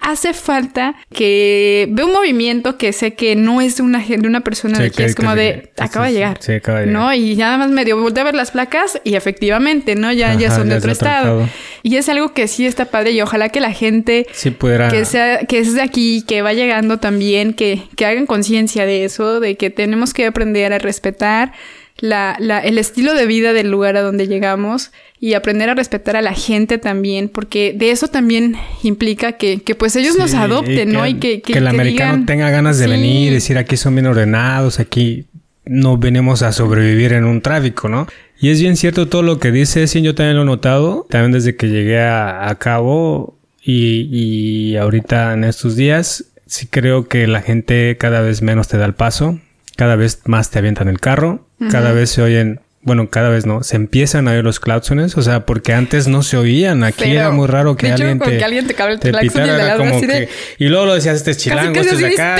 [0.00, 4.40] hace falta que vea un movimiento que sé que no es de una, de una
[4.40, 6.38] persona de que, es como de acaba de llegar.
[6.40, 7.02] Sí, acaba de llegar.
[7.02, 7.14] ¿No?
[7.14, 10.12] Y nada más medio volteé a ver las placas y efectivamente, ¿no?
[10.12, 11.48] Ya, ya son de otro, estado.
[11.82, 14.88] Y es algo que sí está padre y ojalá que la gente sí pudiera...
[14.88, 19.04] que sea, que es de aquí, que va llegando también, que, que hagan conciencia de
[19.04, 21.52] eso, de que tenemos que aprender a respetar
[21.98, 24.90] la, la, el estilo de vida del lugar a donde llegamos
[25.22, 29.74] y aprender a respetar a la gente también, porque de eso también implica que, que
[29.74, 31.06] pues ellos nos adopten, ¿no?
[31.06, 35.26] Y que, que, el americano tenga ganas de venir, decir aquí son bien ordenados, aquí
[35.66, 38.06] no venimos a sobrevivir en un tráfico, ¿no?
[38.40, 41.32] Y es bien cierto todo lo que dice, sí, yo también lo he notado, también
[41.32, 47.26] desde que llegué a, a cabo y, y ahorita en estos días, sí creo que
[47.26, 49.38] la gente cada vez menos te da el paso,
[49.76, 53.62] cada vez más te avientan el carro, cada vez se oyen bueno, cada vez no,
[53.62, 57.30] se empiezan a oír los claxones, o sea, porque antes no se oían, aquí era
[57.30, 60.94] muy raro que alguien te, que alguien te, el pitara, como que, y luego lo
[60.94, 62.38] decías, este es chilango, este es de acá,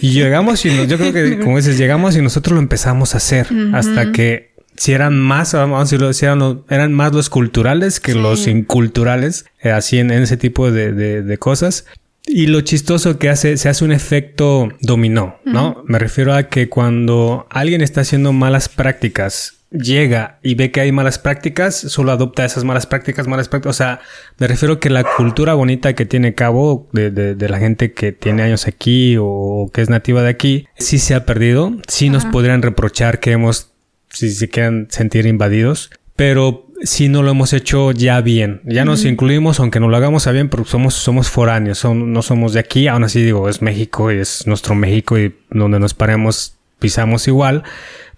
[0.00, 3.46] y llegamos y yo creo que, como dices, llegamos y nosotros lo empezamos a hacer,
[3.74, 8.14] hasta que si eran más, vamos a decirlo, si eran, eran más los culturales que
[8.14, 11.84] los inculturales, eh, así en, ese tipo de, de, de cosas,
[12.26, 15.84] y lo chistoso que hace, se hace un efecto dominó, ¿no?
[15.86, 20.92] Me refiero a que cuando alguien está haciendo malas prácticas, llega y ve que hay
[20.92, 23.76] malas prácticas, solo adopta esas malas prácticas, malas prácticas.
[23.76, 24.00] O sea,
[24.38, 27.92] me refiero a que la cultura bonita que tiene Cabo, de, de, de la gente
[27.92, 31.76] que tiene años aquí o que es nativa de aquí, sí se ha perdido.
[31.88, 33.72] Sí nos podrían reprochar que hemos,
[34.10, 35.90] si se quieran sentir invadidos.
[36.16, 38.60] Pero si no lo hemos hecho ya bien.
[38.64, 42.52] Ya nos incluimos, aunque no lo hagamos a bien, pero somos, somos foráneos, no somos
[42.52, 42.88] de aquí.
[42.88, 47.62] Aún así digo, es México, es nuestro México y donde nos paremos pisamos igual.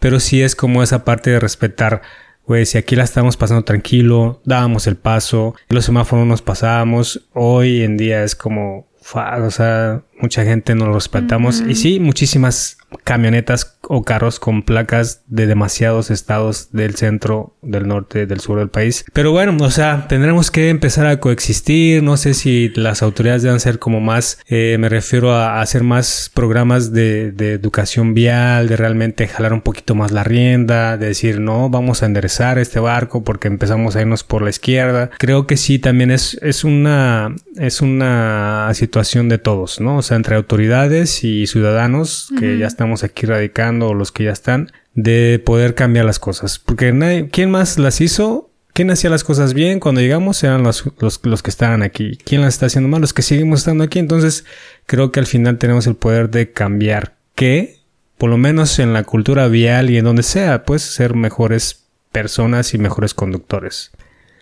[0.00, 2.02] Pero sí es como esa parte de respetar,
[2.46, 7.28] güey, si aquí la estamos pasando tranquilo, dábamos el paso, los semáforos nos pasábamos.
[7.32, 11.62] Hoy en día es como, o sea, mucha gente no lo respetamos.
[11.66, 18.26] Y sí, muchísimas camionetas o carros con placas de demasiados estados del centro, del norte,
[18.26, 19.04] del sur del país.
[19.12, 22.02] Pero bueno, o sea, tendremos que empezar a coexistir.
[22.02, 26.30] No sé si las autoridades deben ser como más, eh, me refiero a, hacer más
[26.32, 31.40] programas de, de, educación vial, de realmente jalar un poquito más la rienda, de decir,
[31.40, 35.10] no, vamos a enderezar este barco porque empezamos a irnos por la izquierda.
[35.18, 39.96] Creo que sí, también es, es una, es una situación de todos, ¿no?
[39.96, 44.32] O sea, entre autoridades y ciudadanos que ya estamos aquí radicando o los que ya
[44.32, 46.58] están, de poder cambiar las cosas.
[46.58, 48.50] Porque nadie, ¿quién más las hizo?
[48.72, 49.80] ¿Quién hacía las cosas bien?
[49.80, 52.18] Cuando llegamos eran los, los, los, que estaban aquí.
[52.24, 53.00] ¿Quién las está haciendo mal?
[53.00, 53.98] Los que seguimos estando aquí.
[53.98, 54.44] Entonces,
[54.86, 57.78] creo que al final tenemos el poder de cambiar que,
[58.18, 62.74] por lo menos en la cultura vial y en donde sea, pues ser mejores personas
[62.74, 63.90] y mejores conductores.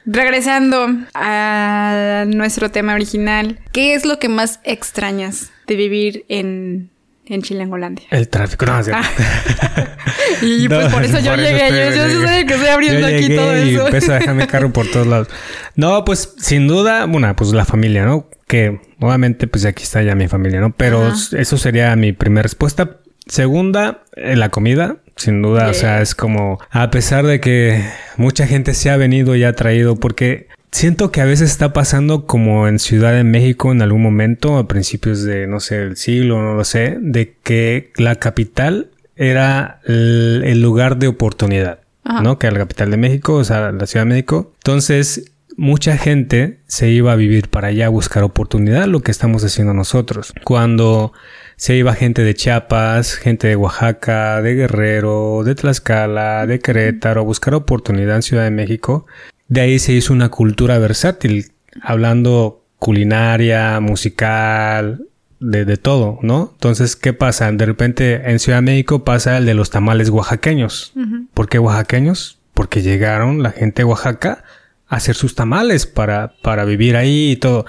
[0.04, 6.90] Regresando a nuestro tema original, ¿qué es lo que más extrañas de vivir en,
[7.26, 8.06] en Chilangolandia?
[8.10, 9.02] El tráfico, no, ah.
[10.42, 13.66] y pues por eso yo llegué, yo, yo, sé que estoy abriendo aquí todo eso.
[13.66, 15.28] Y empecé a dejar mi carro por todos lados.
[15.74, 18.28] No, pues sin duda, bueno, pues la familia, ¿no?
[18.46, 20.72] Que obviamente pues aquí está ya mi familia, ¿no?
[20.74, 22.98] Pero eso sería mi primera respuesta.
[23.26, 25.68] Segunda, eh, la comida, sin duda.
[25.68, 27.82] O sea, es como, a pesar de que
[28.16, 32.26] mucha gente se ha venido y ha traído, porque siento que a veces está pasando
[32.26, 36.42] como en Ciudad de México en algún momento, a principios de, no sé, el siglo,
[36.42, 41.80] no lo sé, de que la capital era el, lugar de oportunidad,
[42.22, 42.38] ¿no?
[42.38, 44.52] Que era la capital de México, o sea, la Ciudad de México.
[44.58, 49.42] Entonces, mucha gente se iba a vivir para allá a buscar oportunidad, lo que estamos
[49.42, 50.32] haciendo nosotros.
[50.44, 51.12] Cuando
[51.56, 57.24] se iba gente de Chiapas, gente de Oaxaca, de Guerrero, de Tlaxcala, de Querétaro a
[57.24, 59.06] buscar oportunidad en Ciudad de México.
[59.48, 65.06] De ahí se hizo una cultura versátil, hablando culinaria, musical,
[65.40, 66.50] de, de, todo, ¿no?
[66.54, 67.50] Entonces, ¿qué pasa?
[67.52, 70.92] De repente en Ciudad de México pasa el de los tamales oaxaqueños.
[71.34, 72.38] ¿Por qué oaxaqueños?
[72.54, 74.44] Porque llegaron la gente de Oaxaca
[74.88, 77.66] a hacer sus tamales para, para vivir ahí y todo.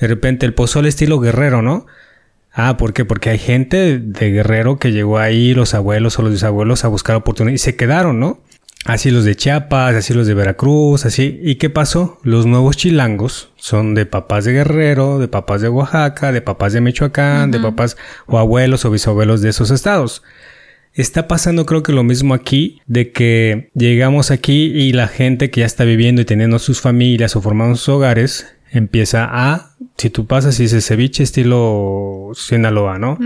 [0.00, 1.86] De repente el pozole estilo guerrero, ¿no?
[2.56, 3.04] Ah, ¿por qué?
[3.04, 7.16] Porque hay gente de Guerrero que llegó ahí, los abuelos o los bisabuelos, a buscar
[7.16, 8.38] oportunidad y se quedaron, ¿no?
[8.84, 11.40] Así los de Chiapas, así los de Veracruz, así.
[11.42, 12.18] ¿Y qué pasó?
[12.22, 16.82] Los nuevos chilangos son de papás de Guerrero, de papás de Oaxaca, de papás de
[16.82, 20.22] Michoacán, de papás o abuelos o bisabuelos de esos estados.
[20.92, 25.60] Está pasando creo que lo mismo aquí, de que llegamos aquí y la gente que
[25.60, 30.26] ya está viviendo y teniendo sus familias o formando sus hogares empieza a, si tú
[30.26, 33.16] pasas y dices ceviche estilo Sinaloa, ¿no?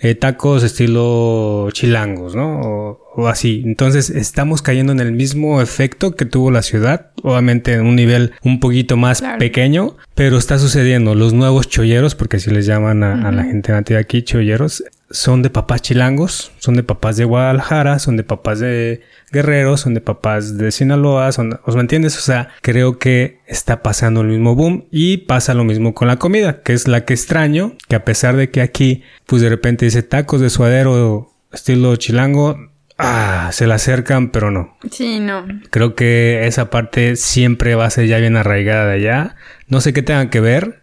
[0.00, 2.98] Eh, tacos estilo chilangos, ¿no?
[3.16, 3.62] O, así.
[3.64, 8.32] Entonces estamos cayendo en el mismo efecto que tuvo la ciudad, obviamente en un nivel
[8.42, 11.14] un poquito más pequeño, pero está sucediendo.
[11.14, 14.82] Los nuevos cholleros, porque así les llaman a, a la gente nativa aquí, cholleros,
[15.14, 19.94] son de papás chilangos, son de papás de Guadalajara, son de papás de Guerrero, son
[19.94, 22.18] de papás de Sinaloa, son, ¿os me entiendes?
[22.18, 26.16] O sea, creo que está pasando el mismo boom y pasa lo mismo con la
[26.16, 29.84] comida, que es la que extraño, que a pesar de que aquí, pues de repente
[29.84, 32.58] dice tacos de suadero estilo chilango,
[32.98, 34.76] ah, se la acercan, pero no.
[34.90, 35.46] Sí, no.
[35.70, 39.36] Creo que esa parte siempre va a ser ya bien arraigada de allá.
[39.68, 40.82] No sé qué tenga que ver,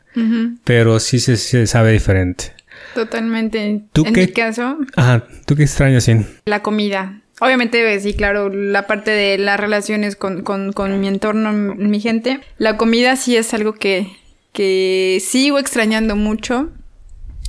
[0.64, 2.54] pero sí se, se sabe diferente.
[2.94, 3.82] Totalmente.
[3.94, 4.78] ¿Tú en mi caso.
[4.96, 6.26] Ajá, ¿tú qué extrañas, Sin?
[6.46, 7.22] La comida.
[7.40, 12.40] Obviamente, sí, claro, la parte de las relaciones con, con, con mi entorno, mi gente.
[12.58, 14.08] La comida sí es algo que,
[14.54, 16.70] que sigo extrañando mucho.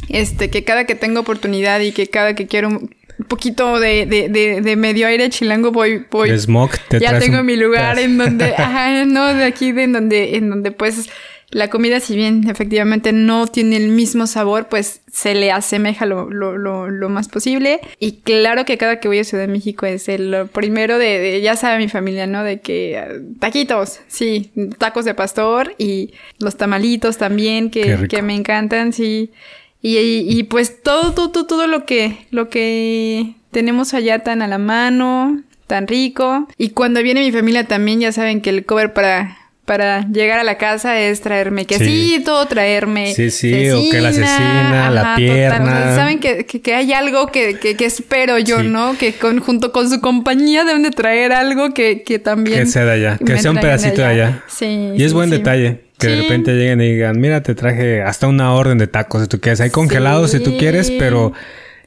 [0.09, 4.29] Este, que cada que tengo oportunidad y que cada que quiero un poquito de, de,
[4.61, 6.37] de, medio aire chilango voy, voy.
[6.39, 10.37] Smoke, te Ya tengo mi lugar en donde, ajá, no, de aquí, de en donde,
[10.37, 11.09] en donde pues
[11.53, 16.31] la comida, si bien efectivamente no tiene el mismo sabor, pues se le asemeja lo,
[16.31, 17.81] lo, lo, lo más posible.
[17.99, 21.55] Y claro que cada que voy a Ciudad de México es el primero de, ya
[21.55, 22.43] sabe mi familia, ¿no?
[22.43, 28.35] De que ah, taquitos, sí, tacos de pastor y los tamalitos también, que, que me
[28.35, 29.31] encantan, sí.
[29.83, 34.59] Y, y, pues todo, todo, todo lo que, lo que tenemos allá tan a la
[34.59, 36.49] mano, tan rico.
[36.57, 40.45] Y cuando viene mi familia también, ya saben que el cover para para llegar a
[40.45, 43.15] la casa es traerme quesito, traerme.
[43.15, 45.95] Sí, sí, o que la asesina, la pierna.
[45.95, 48.99] Saben que, que, hay algo que, que, espero yo, ¿no?
[48.99, 52.61] Que con, junto con su compañía deben de traer algo que, que también.
[52.61, 54.43] Que sea de allá, que sea un pedacito de allá.
[54.49, 54.91] Sí.
[54.97, 55.81] Y es buen detalle.
[55.99, 59.29] Que de repente lleguen y digan, mira, te traje hasta una orden de tacos si
[59.29, 59.61] tú quieres.
[59.61, 61.33] Hay congelados si tú quieres, pero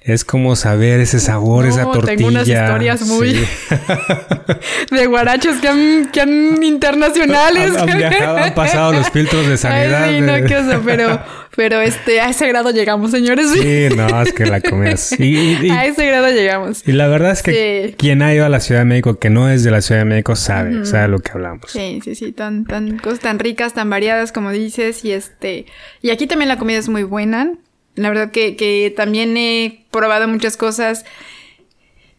[0.05, 2.15] es como saber ese sabor, esa tortilla.
[2.15, 3.33] Tengo unas historias muy
[4.91, 7.75] de guarachos que han, que han internacionales.
[7.75, 10.03] Han, viajado, han pasado los filtros de sanidad.
[10.03, 11.19] Ay, sí, no, qué oso, pero,
[11.55, 13.49] pero este, a ese grado llegamos, señores.
[13.51, 15.11] Sí, no, es que la comes.
[15.13, 16.87] a ese grado llegamos.
[16.87, 19.49] Y la verdad es que quien ha ido a la Ciudad de México, que no
[19.49, 21.71] es de la Ciudad de México, sabe, sabe lo que hablamos.
[21.71, 25.65] Sí, sí, sí, tan, tan, cosas tan ricas, tan variadas como dices, y este,
[26.03, 27.53] y aquí también la comida es muy buena.
[27.95, 31.05] La verdad que, que también he probado muchas cosas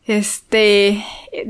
[0.07, 1.05] este,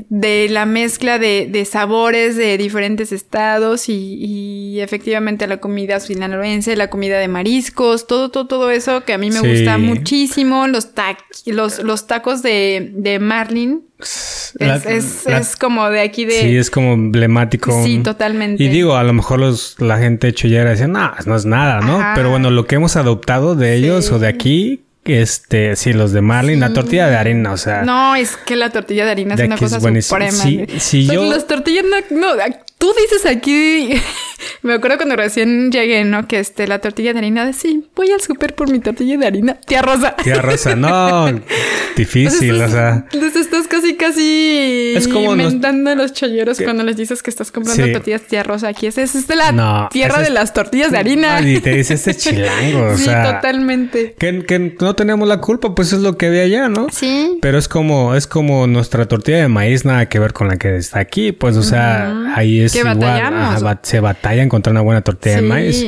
[0.09, 6.75] de la mezcla de, de sabores de diferentes estados y, y, efectivamente la comida sinaloense,
[6.75, 10.89] la comida de mariscos, todo, todo, todo eso que a mí me gusta muchísimo, los,
[11.45, 13.83] los, los tacos de, de marlin.
[13.99, 16.41] Es, es, como de aquí de...
[16.41, 17.83] Sí, es como emblemático.
[17.83, 18.63] Sí, totalmente.
[18.63, 22.03] Y digo, a lo mejor los, la gente chollera dice, no, no es nada, ¿no?
[22.13, 26.21] Pero bueno, lo que hemos adoptado de ellos o de aquí, este, sí, los de
[26.21, 27.83] Marlin, la tortilla de harina, o sea.
[27.83, 30.31] No, es que la tortilla de harina es una cosa suprema.
[30.31, 31.23] Sí, sí yo...
[31.29, 32.43] Las tortillas no, no,
[32.77, 33.93] tú dices aquí,
[34.61, 36.27] me acuerdo cuando recién llegué, ¿no?
[36.27, 39.55] Que este, la tortilla de harina, sí, voy al súper por mi tortilla de harina.
[39.65, 40.15] Tía Rosa.
[40.15, 41.27] Tía Rosa, no,
[41.95, 43.05] difícil, o sea.
[43.11, 47.51] Entonces estás casi, casi es como inventando a los cholleros cuando les dices que estás
[47.51, 48.69] comprando tortillas Tía Rosa.
[48.69, 51.41] Aquí es, es de la tierra de las tortillas de harina.
[51.41, 53.25] y te dice este chilango, o sea.
[53.25, 54.15] Sí, totalmente.
[54.17, 56.87] Que, que no tenemos la culpa, pues es lo que ve allá, ¿no?
[56.91, 57.37] Sí.
[57.41, 60.77] Pero es como, es como nuestra tortilla de maíz, nada que ver con la que
[60.77, 63.79] está aquí, pues, o sea, ahí es igual.
[63.83, 65.85] se batalla encontrar una buena tortilla de maíz.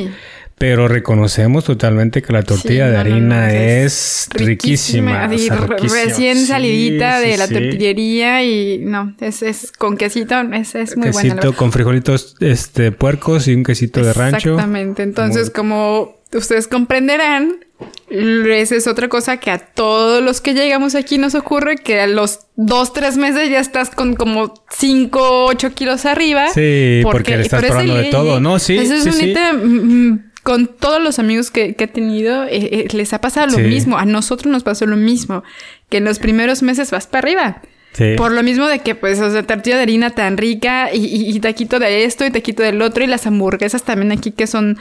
[0.60, 5.26] Pero reconocemos totalmente que la tortilla de harina es, riquísima.
[5.26, 11.36] recién salidita de la tortillería y no, es, es con quesito, es, es muy quesito
[11.36, 11.56] bueno.
[11.56, 14.50] con frijolitos este, puercos y un quesito de rancho.
[14.50, 15.02] Exactamente.
[15.02, 17.64] Entonces, como ustedes comprenderán,
[18.10, 22.06] esa es otra cosa que a todos los que llegamos aquí nos ocurre, que a
[22.06, 26.48] los dos, tres meses ya estás con como cinco, ocho kilos arriba.
[26.48, 28.58] Sí, porque, le estás probando de todo, ¿no?
[28.58, 32.88] Sí, eso es sí, mm, mm, con todos los amigos que, he tenido, eh, eh,
[32.92, 33.98] les ha pasado lo mismo.
[33.98, 35.44] A nosotros nos pasó lo mismo.
[35.88, 37.62] Que en los primeros meses vas para arriba.
[37.92, 38.14] Sí.
[38.16, 41.40] Por lo mismo de que, pues, o sea, tortilla de harina tan rica y, y,
[41.40, 44.78] taquito de esto y taquito del otro y las hamburguesas también aquí que son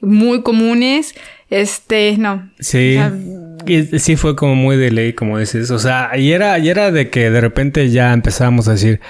[0.00, 1.14] muy comunes.
[1.48, 2.50] Este, no.
[2.58, 2.98] Sí.
[3.66, 5.70] y sí fue como muy de ley, como dices.
[5.70, 9.00] O sea, y era, y era de que de repente ya empezábamos a decir,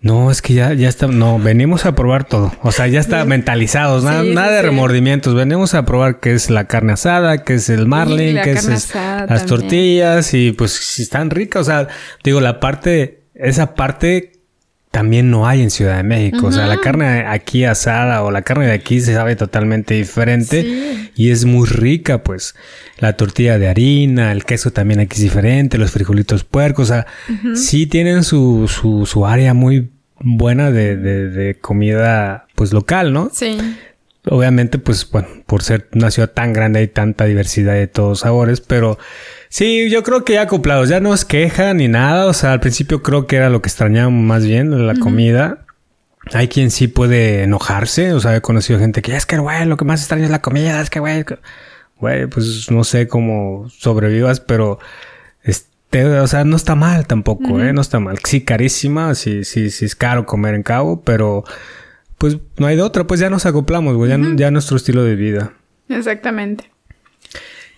[0.00, 2.52] no, es que ya, ya está, no, venimos a probar todo.
[2.62, 5.34] O sea, ya está mentalizados, nada, nada de remordimientos.
[5.34, 9.46] Venimos a probar qué es la carne asada, qué es el marlin, qué es las
[9.46, 11.62] tortillas y pues si están ricas.
[11.62, 11.88] O sea,
[12.22, 14.35] digo, la parte, esa parte
[14.96, 16.46] también no hay en Ciudad de México.
[16.46, 21.10] O sea, la carne aquí asada o la carne de aquí se sabe totalmente diferente
[21.14, 22.54] y es muy rica, pues.
[22.98, 27.06] La tortilla de harina, el queso también aquí es diferente, los frijolitos puercos, o sea,
[27.54, 33.28] sí tienen su, su, su, área muy buena de, de, de comida, pues local, ¿no?
[33.34, 33.58] Sí.
[34.28, 38.60] Obviamente, pues, bueno, por ser una ciudad tan grande hay tanta diversidad de todos sabores,
[38.60, 38.98] pero
[39.48, 42.26] Sí, yo creo que ya acoplados, ya no es queja ni nada.
[42.26, 45.64] O sea, al principio creo que era lo que extrañaba más bien, la comida.
[46.34, 48.12] Hay quien sí puede enojarse.
[48.12, 50.42] O sea, he conocido gente que es que, güey, lo que más extraña es la
[50.42, 50.80] comida.
[50.80, 51.24] Es que, güey,
[51.98, 54.78] güey, pues no sé cómo sobrevivas, pero
[55.42, 57.72] este, o sea, no está mal tampoco, ¿eh?
[57.72, 58.18] No está mal.
[58.24, 61.44] Sí, carísima, sí, sí, sí es caro comer en Cabo, pero
[62.18, 65.16] pues no hay de otra, pues ya nos acoplamos, güey, ya, ya nuestro estilo de
[65.16, 65.52] vida.
[65.88, 66.70] Exactamente.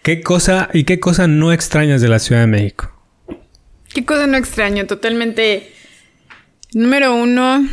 [0.02, 2.92] ¿Qué cosa y qué cosa no extrañas de la Ciudad de México?
[3.92, 4.86] ¿Qué cosa no extraño?
[4.86, 5.72] Totalmente.
[6.72, 7.66] Número uno,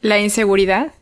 [0.00, 0.92] la inseguridad.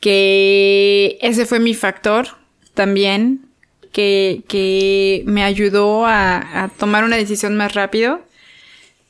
[0.00, 2.28] Que ese fue mi factor
[2.74, 3.46] también.
[3.92, 8.22] Que, me ayudó a, a, tomar una decisión más rápido.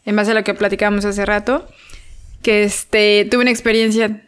[0.04, 1.68] En base a lo que platicábamos hace rato.
[2.42, 4.22] Que este, tuve una experiencia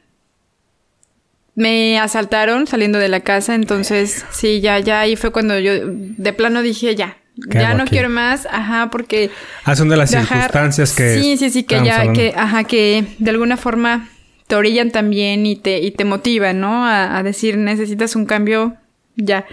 [1.54, 6.32] me asaltaron saliendo de la casa, entonces sí, ya, ya ahí fue cuando yo de
[6.32, 9.30] plano dije ya, ya no quiero más, ajá, porque...
[9.64, 11.14] Ah, son de las circunstancias que...
[11.14, 14.08] Sí, sí, sí, que ya, que, ajá, que de alguna forma
[14.46, 16.86] te orillan también y te, y te motivan, ¿no?
[16.86, 18.76] A, a decir, necesitas un cambio,
[19.16, 19.46] ya.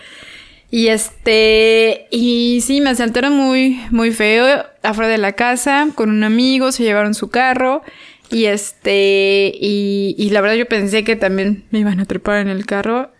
[0.71, 6.23] Y este, y sí, me asaltaron muy, muy feo afuera de la casa con un
[6.23, 7.81] amigo, se llevaron su carro
[8.29, 12.49] y este, y, y la verdad yo pensé que también me iban a trepar en
[12.49, 13.11] el carro.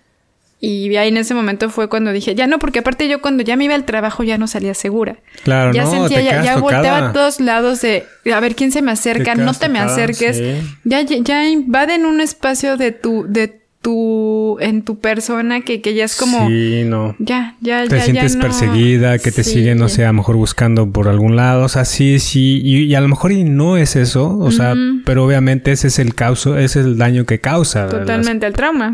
[0.62, 3.56] Y ahí en ese momento fue cuando dije, ya no, porque aparte yo cuando ya
[3.56, 5.16] me iba al trabajo ya no salía segura.
[5.44, 8.04] Claro, ya no, sentía, ya, ya volteaba a todos lados de,
[8.34, 10.42] a ver quién se me acerca, no te me acerques.
[10.84, 16.06] Ya, ya invaden un espacio de tu, de tu, en tu persona que, que ya
[16.06, 16.48] es como...
[16.48, 17.16] Sí, no.
[17.20, 18.04] Ya, ya, te ya.
[18.04, 21.66] sientes perseguida, que te siguen, no sé, a lo mejor buscando por algún lado.
[21.66, 22.62] O sea, sí, sí.
[22.64, 24.38] Y, a lo mejor y no es eso.
[24.38, 27.88] O sea, pero obviamente ese es el causo, ese es el daño que causa.
[27.88, 28.94] Totalmente el trauma.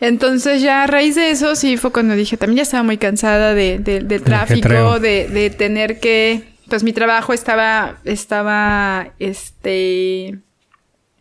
[0.00, 3.54] Entonces ya a raíz de eso sí fue cuando dije, también ya estaba muy cansada
[3.54, 6.56] de, de, tráfico, de, de tener que...
[6.68, 10.40] Pues mi trabajo estaba, estaba, este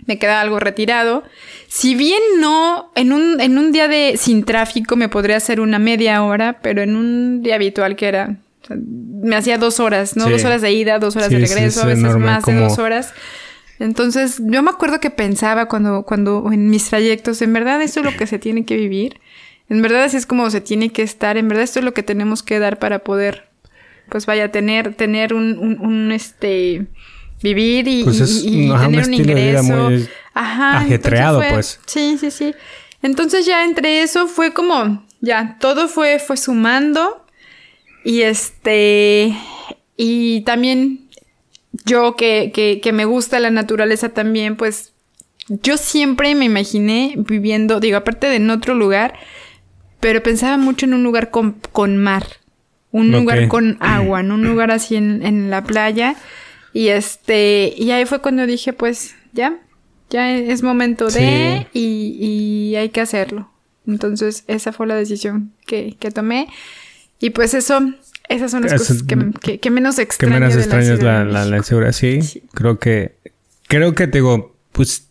[0.06, 1.24] me queda algo retirado.
[1.68, 5.80] Si bien no, en un, en un día de sin tráfico me podría hacer una
[5.80, 8.38] media hora, pero en un día habitual que era,
[8.70, 10.30] me hacía dos horas, ¿no?
[10.30, 13.14] Dos horas de ida, dos horas de regreso, a veces más de dos horas.
[13.80, 18.06] Entonces, yo me acuerdo que pensaba cuando, cuando en mis trayectos, en verdad esto es
[18.06, 19.20] lo que se tiene que vivir.
[19.68, 21.38] En verdad así es como se tiene que estar.
[21.38, 23.50] En verdad esto es lo que tenemos que dar para poder,
[24.10, 26.86] pues vaya, tener, tener un, un, un este,
[27.42, 29.90] vivir y, pues tener un, ingreso.
[30.34, 31.80] Ajá, ajetreado, pues.
[31.86, 32.54] Sí, sí, sí.
[33.02, 37.26] Entonces ya entre eso fue como, ya, todo fue, fue sumando.
[38.04, 39.36] Y este,
[39.98, 41.10] y también
[41.86, 44.94] yo que, que, que me gusta la naturaleza también, pues
[45.48, 49.14] yo siempre me imaginé viviendo, digo, aparte de en otro lugar,
[50.00, 52.26] pero pensaba mucho en un lugar con, con mar,
[52.92, 54.36] un lugar con agua, ¿no?
[54.36, 56.16] Un lugar así en, en la playa.
[56.76, 59.62] Y este, y ahí fue cuando dije, pues ya,
[60.10, 63.50] ya es momento de y, y, hay que hacerlo.
[63.88, 66.50] Entonces, esa fue la decisión que, que tomé.
[67.22, 67.80] Y pues eso,
[68.28, 70.34] esas son las cosas que, que, menos extraño.
[70.34, 72.20] Que menos extraño es la, la, la, inseguridad, sí.
[72.54, 73.16] Creo que,
[73.70, 75.08] creo que te digo, pues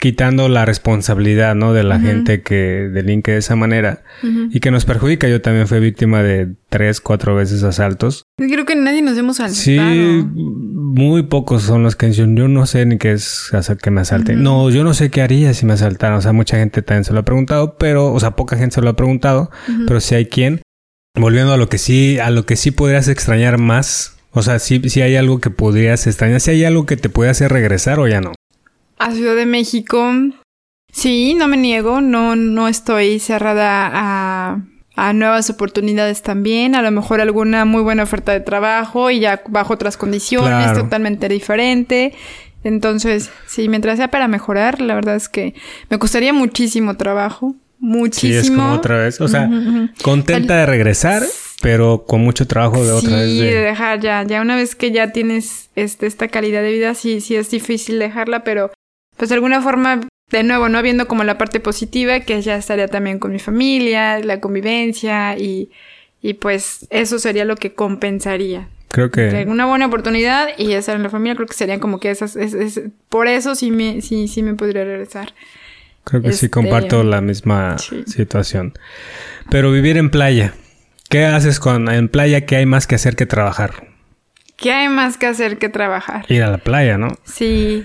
[0.00, 1.72] quitando la responsabilidad, ¿no?
[1.72, 4.02] De la gente que delinque de esa manera
[4.50, 5.28] y que nos perjudica.
[5.28, 8.21] Yo también fui víctima de tres, cuatro veces asaltos.
[8.36, 9.92] Creo que nadie nos hemos asaltado.
[9.92, 14.00] Sí, muy pocos son los que yo no sé ni qué es hacer que me
[14.00, 14.42] asalten.
[14.42, 16.18] No, yo no sé qué haría si me asaltaran.
[16.18, 18.82] O sea, mucha gente también se lo ha preguntado, pero, o sea, poca gente se
[18.82, 19.50] lo ha preguntado,
[19.86, 20.62] pero si hay quien.
[21.14, 24.16] Volviendo a lo que sí, a lo que sí podrías extrañar más.
[24.30, 27.30] O sea, si, si hay algo que podrías extrañar, si hay algo que te puede
[27.30, 28.32] hacer regresar o ya no
[29.02, 30.12] a Ciudad de México,
[30.92, 34.62] sí, no me niego, no, no estoy cerrada a,
[34.94, 39.42] a nuevas oportunidades también, a lo mejor alguna muy buena oferta de trabajo y ya
[39.48, 42.12] bajo otras condiciones, totalmente diferente.
[42.64, 45.54] Entonces, sí, mientras sea para mejorar, la verdad es que
[45.90, 48.32] me costaría muchísimo trabajo, muchísimo.
[48.32, 49.48] Sí, es como otra vez, o sea,
[50.02, 51.22] contenta de regresar
[51.60, 53.28] pero con mucho trabajo de otra vez.
[53.30, 54.24] Sí, de- de dejar ya.
[54.24, 58.00] Ya una vez que ya tienes este, esta calidad de vida, sí, sí es difícil
[58.00, 58.72] dejarla, pero
[59.16, 60.00] pues de alguna forma,
[60.32, 60.82] de nuevo, ¿no?
[60.82, 65.70] Viendo como la parte positiva, que ya estaría también con mi familia, la convivencia y,
[66.20, 68.68] y pues eso sería lo que compensaría.
[68.88, 72.10] Creo Que una buena oportunidad y estar en la familia, creo que serían como que
[72.10, 75.32] esas, es- es- por eso sí me, sí, sí me podría regresar.
[76.04, 78.02] creo que sí este, comparto la misma sí.
[78.06, 78.74] situación.
[79.50, 80.52] Pero vivir en playa.
[81.08, 83.88] ¿Qué haces con en playa que hay más que hacer que trabajar?
[84.56, 86.24] ¿Qué hay más que hacer que trabajar?
[86.28, 87.08] Ir a la playa, ¿no?
[87.24, 87.84] Sí.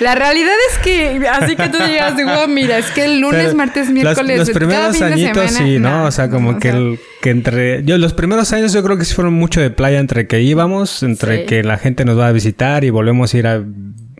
[0.00, 3.56] La realidad es que, así que tú digas, wow, mira, es que el lunes, Pero
[3.56, 5.90] martes, miércoles, Los, cada primeros fin de añitos semana, sí, ¿no?
[5.90, 7.84] no, O sea, como no, que, o sea, el- que entre...
[7.84, 11.02] Yo los primeros años yo creo que sí fueron mucho de playa entre que íbamos,
[11.02, 11.46] entre Sí.
[11.46, 13.62] que la gente nos va a visitar y volvemos a ir a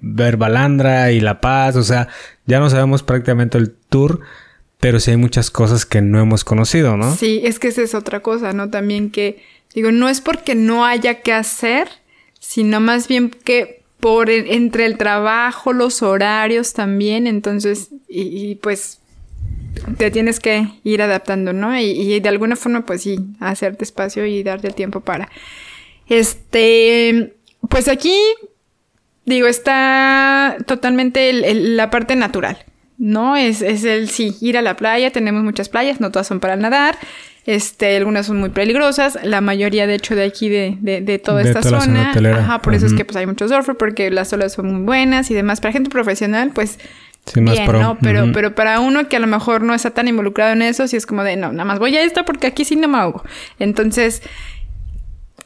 [0.00, 1.76] ver Balandra y La Paz.
[1.76, 2.08] O sea,
[2.46, 4.20] ya no sabemos prácticamente el tour,
[4.80, 7.14] pero sí hay muchas cosas que no hemos conocido, ¿no?
[7.14, 8.70] Sí, es que esa es otra cosa, ¿no?
[8.70, 9.44] También que,
[9.74, 11.88] digo, no es porque no haya que hacer,
[12.40, 19.00] sino más bien que por entre el trabajo, los horarios también, entonces, y, y, pues
[19.96, 21.78] te tienes que ir adaptando, ¿no?
[21.78, 25.28] Y, y de alguna forma, pues sí, hacerte espacio y darte tiempo para.
[26.08, 27.34] Este,
[27.68, 28.16] pues aquí,
[29.24, 32.64] digo, está totalmente la parte natural,
[32.98, 33.36] ¿no?
[33.36, 36.56] Es, es el sí, ir a la playa, tenemos muchas playas, no todas son para
[36.56, 36.96] nadar.
[37.48, 41.42] Este, algunas son muy peligrosas, la mayoría de hecho de aquí de, de, de toda
[41.42, 42.12] De esta toda zona.
[42.12, 45.30] Ajá, por eso es que pues hay muchos surfer, porque las olas son muy buenas
[45.30, 45.62] y demás.
[45.62, 46.78] Para gente profesional, pues
[47.24, 47.80] Sí, más bien, pro.
[47.80, 47.98] ¿no?
[48.02, 50.98] Pero, pero para uno que a lo mejor no está tan involucrado en eso, sí
[50.98, 53.22] es como de, no, nada más voy a esto porque aquí sí no me ahogo.
[53.58, 54.22] Entonces,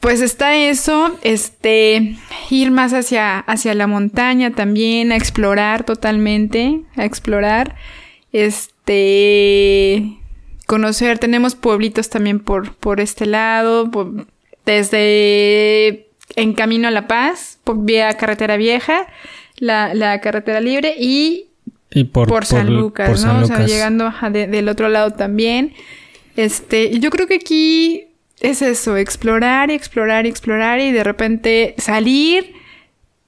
[0.01, 2.17] pues está eso, este,
[2.49, 7.77] ir más hacia, hacia la montaña también, a explorar totalmente, a explorar,
[8.33, 10.17] este,
[10.73, 14.25] conocer, tenemos pueblitos también por, por este lado, por-
[14.65, 19.07] desde en camino a La Paz, por vía carretera vieja,
[19.57, 21.47] la, la carretera libre y
[21.91, 23.43] Y por, por, San Lucas, por ¿no?
[23.43, 25.73] O sea, llegando de- del otro lado también.
[26.35, 28.05] Este, yo creo que aquí
[28.39, 32.53] es eso, explorar y explorar y explorar y de repente salir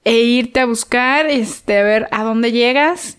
[0.04, 3.15] e irte a buscar, este, a ver a dónde llegas,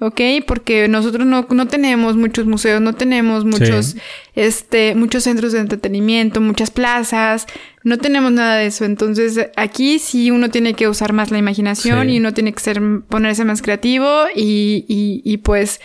[0.00, 0.20] ¿ok?
[0.46, 3.98] Porque nosotros no, no tenemos muchos museos, no tenemos muchos, Sí.
[4.34, 7.46] este, muchos centros de entretenimiento, muchas plazas,
[7.84, 8.84] no tenemos nada de eso.
[8.84, 12.14] Entonces, aquí sí uno tiene que usar más la imaginación Sí.
[12.14, 15.80] y uno tiene que ser, ponerse más creativo y, y, y pues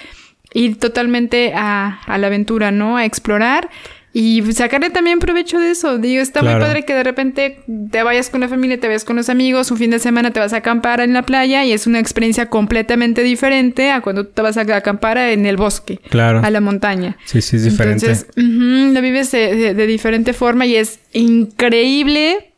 [0.54, 2.96] ir totalmente a, a la aventura, ¿no?
[2.98, 3.70] A explorar
[4.18, 5.98] y sacarle también provecho de eso.
[5.98, 6.60] Digo, está Claro.
[6.60, 7.60] muy padre que de repente
[7.92, 10.40] te vayas con la familia, te vayas con los amigos, un fin de semana te
[10.40, 14.42] vas a acampar en la playa y es una experiencia completamente diferente a cuando te
[14.42, 16.40] vas a acampar en el bosque, Claro.
[16.46, 17.18] a la montaña.
[17.26, 18.06] Sí, sí, es diferente.
[18.06, 22.52] Entonces, ujú, lo vives de, de- de diferente forma y es increíble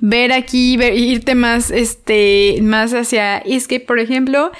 [0.00, 4.50] ver aquí, ver- irte más, este, más hacia Escape, por ejemplo,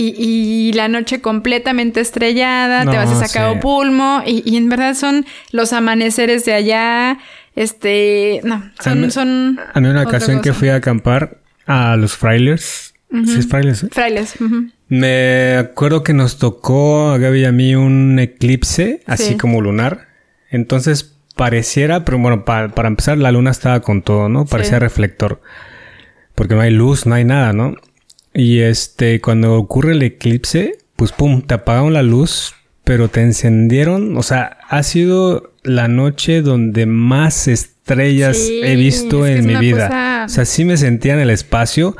[0.00, 3.58] y, y la noche completamente estrellada, te vas a sacar sí.
[3.60, 7.18] Pulmo, y, y en verdad son los amaneceres de allá,
[7.56, 11.96] este, no, A son, mí- son A mí una ocasión que fui a acampar a
[11.96, 12.94] los Frailers.
[13.10, 13.88] Sí, es Frailers, ¿eh?
[13.90, 14.68] Frailes, ujú.
[14.88, 19.36] Me acuerdo que nos tocó a Gaby y a mí un eclipse, así Sí.
[19.36, 20.08] como lunar.
[20.50, 24.44] Entonces pareciera, pero bueno, pa- para empezar la luna estaba con todo, ¿no?
[24.46, 24.80] Parecía Sí.
[24.80, 25.40] reflector.
[26.34, 27.74] Porque no hay luz, no hay nada, ¿no?
[28.38, 34.16] Y este, cuando ocurre el eclipse, pues pum, te apagaron la luz, pero te encendieron.
[34.16, 39.56] O sea, ha sido la noche donde más estrellas Sí, he visto es en mi
[39.56, 39.86] vida.
[39.88, 41.96] cosa- O sea, sí me sentía en el espacio.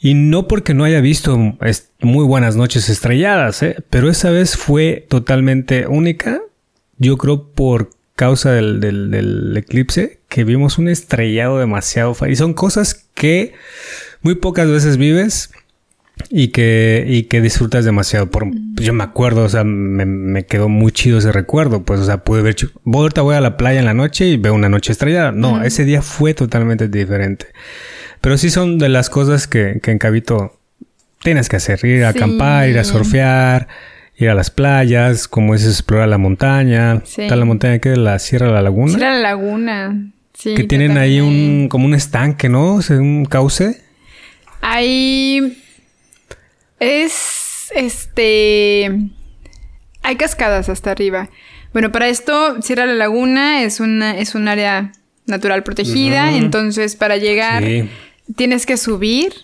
[0.00, 1.36] Y no porque no haya visto
[2.00, 3.76] muy buenas noches estrelladas, ¿eh?
[3.90, 6.40] pero esa vez fue totalmente única.
[6.98, 12.16] Yo creo por causa del, del- del eclipse que vimos un estrellado demasiado.
[12.28, 13.54] Y son cosas que
[14.22, 15.50] muy pocas veces vives
[16.30, 18.30] y que, y que disfrutas demasiado.
[18.30, 18.44] Por,
[18.74, 21.84] pues yo me acuerdo, o sea, me, me quedó muy chido ese recuerdo.
[21.84, 22.56] Pues, o sea, pude ver.
[22.84, 25.30] voy- Ahorita voy a la playa en la noche y veo una noche estrellada.
[25.32, 27.46] No, ese día fue totalmente diferente.
[28.20, 30.58] Pero sí son de las cosas que, que en Cabito
[31.22, 31.84] tienes que hacer.
[31.84, 32.18] Ir a Sí.
[32.18, 33.68] acampar, ir a surfear,
[34.16, 37.00] ir a las playas, como es explorar la montaña.
[37.04, 37.22] Sí.
[37.22, 38.90] Está la montaña que es la Sierra de la Laguna.
[38.92, 40.10] Sí, era la laguna.
[40.34, 42.74] Sí, que tienen ahí un, como un estanque, ¿no?
[42.74, 43.82] O sea, un cauce.
[44.60, 45.62] Hay.
[46.80, 47.70] Es.
[47.74, 48.90] Este.
[50.02, 51.28] Hay cascadas hasta arriba.
[51.72, 54.92] Bueno, para esto, Sierra la Laguna es una, es un área
[55.26, 56.32] natural protegida.
[56.34, 57.88] Entonces, para llegar, Sí.
[58.36, 59.34] tienes que subir.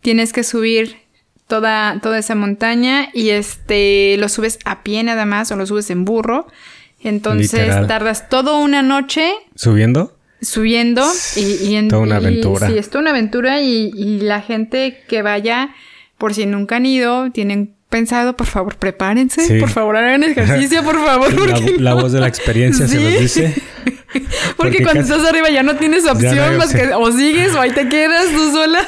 [0.00, 0.96] Tienes que subir
[1.48, 3.08] toda, toda esa montaña.
[3.12, 4.16] Y este.
[4.18, 5.50] Lo subes a pie nada más.
[5.50, 6.46] O lo subes en burro.
[7.02, 7.86] Entonces Literal.
[7.86, 10.17] tardas toda una noche ¿Subiendo?
[10.40, 11.04] Subiendo
[11.36, 12.68] y, y en- Toda una y- aventura.
[12.68, 15.70] Sí, es toda una aventura y, y la gente que vaya,
[16.16, 19.58] por si nunca han ido, tienen pensado, por favor, prepárense, Sí.
[19.60, 21.32] por favor, hagan ejercicio, por favor.
[21.80, 23.04] La, voz de la experiencia se Sí.
[23.04, 23.54] los dice.
[24.08, 24.26] Porque,
[24.56, 27.54] porque cuando casi- estás arriba ya no tienes opción no hay más que o sigues
[27.54, 28.80] o ahí te quedas tú sola.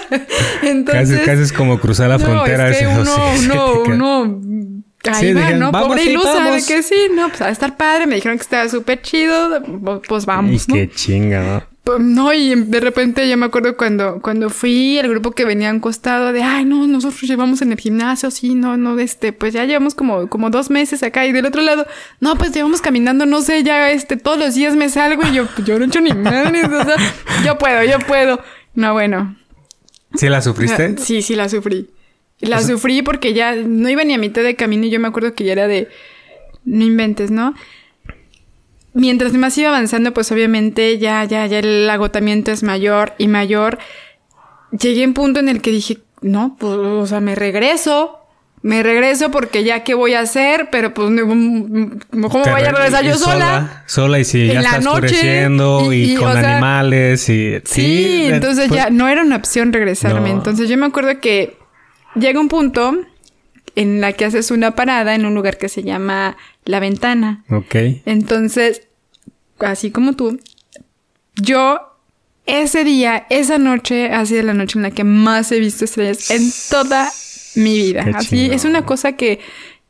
[0.62, 2.70] Entonces, Casi, casi es como cruzar la frontera.
[2.70, 3.14] Es que ese- uno,
[3.84, 5.72] uno, uno, ahí Sí, va, dijeron, ¿no?
[5.72, 6.66] "Vamos, Pobre sí, ilusa, de vamos".
[6.66, 9.62] que sí, no, pues va a estar padre, me dijeron que estaba súper chido,
[10.06, 10.74] pues vamos, Y ¿no?
[10.74, 11.70] qué chinga, ¿no?
[11.82, 15.70] Pues, No, y de repente yo me acuerdo cuando, cuando fui, el grupo que venía
[15.70, 19.32] a un costado de, ay, no, nosotros llevamos en el gimnasio, sí, no, no, este,
[19.32, 21.86] pues ya llevamos como, como dos meses acá y del otro lado,
[22.20, 25.46] no, pues llevamos caminando, no sé, ya, este, todos los días me salgo y yo,
[25.46, 26.96] pues, yo no he hecho ni madre, o sea,
[27.46, 28.40] yo puedo, yo puedo.
[28.74, 29.36] No, bueno.
[30.14, 30.96] ¿Sí la sufriste?
[30.98, 31.88] Sí, sí, la sufrí.
[32.40, 35.34] La sufrí porque ya no iba ni a mitad de camino y yo me acuerdo
[35.34, 35.88] que ya era de,
[36.64, 37.54] no inventes, ¿no?
[38.92, 43.78] Mientras más iba avanzando, pues obviamente ya, ya, ya el agotamiento es mayor y mayor.
[44.72, 48.16] Llegué a un punto en el que dije, no, pues, o sea, me regreso.
[48.62, 52.72] Me regreso porque ya qué voy a hacer, pero pues, ¿cómo Te voy a re-
[52.72, 53.84] regresar yo sola?
[53.86, 57.54] Sola y si En ya la está noche, y, y- y, con sea, animales y...
[57.64, 60.28] Sí, eh, entonces pues, ya no era una opción regresarme.
[60.28, 60.36] No.
[60.36, 61.56] Entonces yo me acuerdo que
[62.14, 62.96] llega un punto
[63.76, 67.44] en la que haces una parada en un lugar que se llama La Ventana.
[67.50, 67.74] Ok.
[68.04, 68.82] Entonces,
[69.60, 70.40] así como tú,
[71.36, 71.78] yo
[72.46, 76.30] ese día, esa noche, ha sido la noche en la que más he visto estrellas
[76.30, 77.10] en toda
[77.54, 78.04] mi vida.
[78.04, 79.38] Qué Así es una cosa que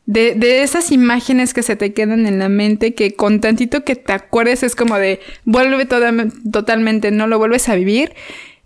[0.07, 3.97] de, de esas imágenes que se te quedan en la mente, que con tantito que
[3.97, 6.13] te acuerdes es como de vuelve toda-
[6.53, 8.13] totalmente, no lo vuelves a vivir.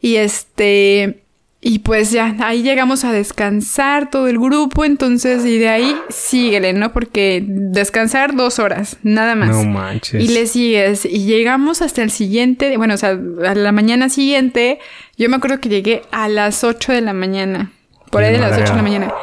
[0.00, 1.23] Y este.
[1.66, 6.74] Y pues ya, ahí llegamos a descansar todo el grupo, entonces, y de ahí síguele,
[6.74, 6.92] ¿no?
[6.92, 9.48] Porque descansar dos horas, nada más.
[9.48, 10.22] No manches.
[10.22, 11.06] Y le sigues.
[11.06, 14.78] Y llegamos hasta el siguiente, bueno, o sea, a la mañana siguiente,
[15.16, 17.72] yo me acuerdo que llegué a las 8 de la mañana.
[18.10, 19.14] Por ahí de las 8 de la mañana.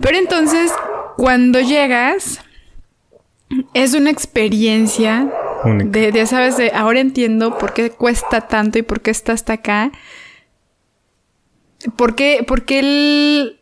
[0.00, 0.72] Pero entonces,
[1.18, 2.40] cuando llegas,
[3.74, 5.30] es una experiencia
[5.66, 9.52] de, de, sabes, de ahora entiendo por qué cuesta tanto y por qué está hasta
[9.52, 9.92] acá.
[11.96, 13.60] ¿Por qué, por qué el,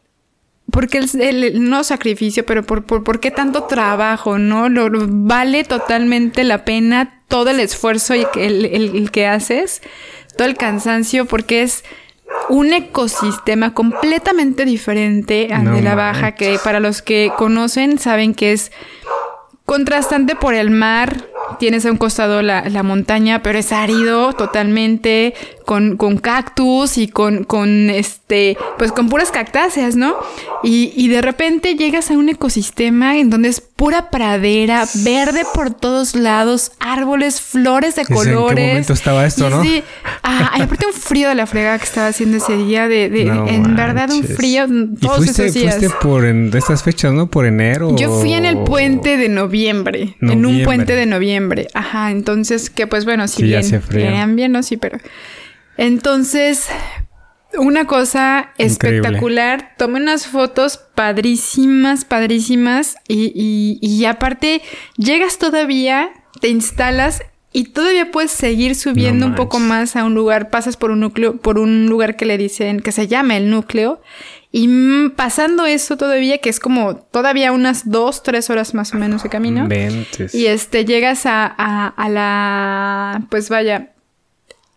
[0.71, 4.69] por qué el, el- no sacrificio, pero por, por, por qué tanto trabajo, ¿no?
[4.69, 9.83] Lo, lo- vale totalmente la pena todo el esfuerzo y el, el- que haces,
[10.37, 11.85] todo el cansancio, porque es
[12.49, 18.35] un ecosistema completamente diferente al No de la baja, que para los que conocen saben
[18.35, 18.73] que es
[19.67, 21.27] contrastante por el mar.
[21.59, 25.35] Tienes a un costado la, la montaña, pero es árido totalmente,
[25.65, 30.15] con, con cactus y con, con este, pues con puras cactáceas, ¿no?
[30.63, 35.75] Y, y de repente llegas a un ecosistema en donde es pura pradera, verde por
[35.75, 38.69] todos lados, árboles, flores de Dice, ¿en qué colores.
[38.69, 39.63] momento estaba esto, Y no?
[39.63, 39.83] Sí,
[40.23, 43.25] ah, y aparte un frío de la fregada que estaba haciendo ese día, de, de-
[43.25, 44.37] No en verdad un manches.
[44.37, 45.77] frío ¿Y todos fuiste, esos días.
[45.79, 47.27] fuiste por en, de estas fechas, no?
[47.27, 47.97] Por enero.
[47.97, 50.65] Yo fui en el puente de noviembre, en un Noviembre.
[50.65, 51.69] puente de noviembre.
[51.75, 54.99] Ajá, entonces que pues bueno, si Sí, bien eran bien, no, sí, pero
[55.77, 56.69] entonces
[57.59, 58.99] una cosa Increíble.
[58.99, 59.75] espectacular.
[59.77, 64.63] Tomé unas fotos padrísimas, padrísimas y, y, y aparte
[64.97, 66.11] llegas todavía,
[66.41, 70.79] te instalas y todavía puedes seguir subiendo No un poco más a un lugar, pasas
[70.79, 74.01] por un núcleo, por un lugar que le dicen que se llama el núcleo
[74.51, 79.23] y pasando eso todavía que es como todavía unas dos, tres horas más o menos
[79.23, 79.61] de camino.
[79.65, 80.35] Inventes.
[80.35, 83.92] Y este, llegas a, a, a la, pues vaya,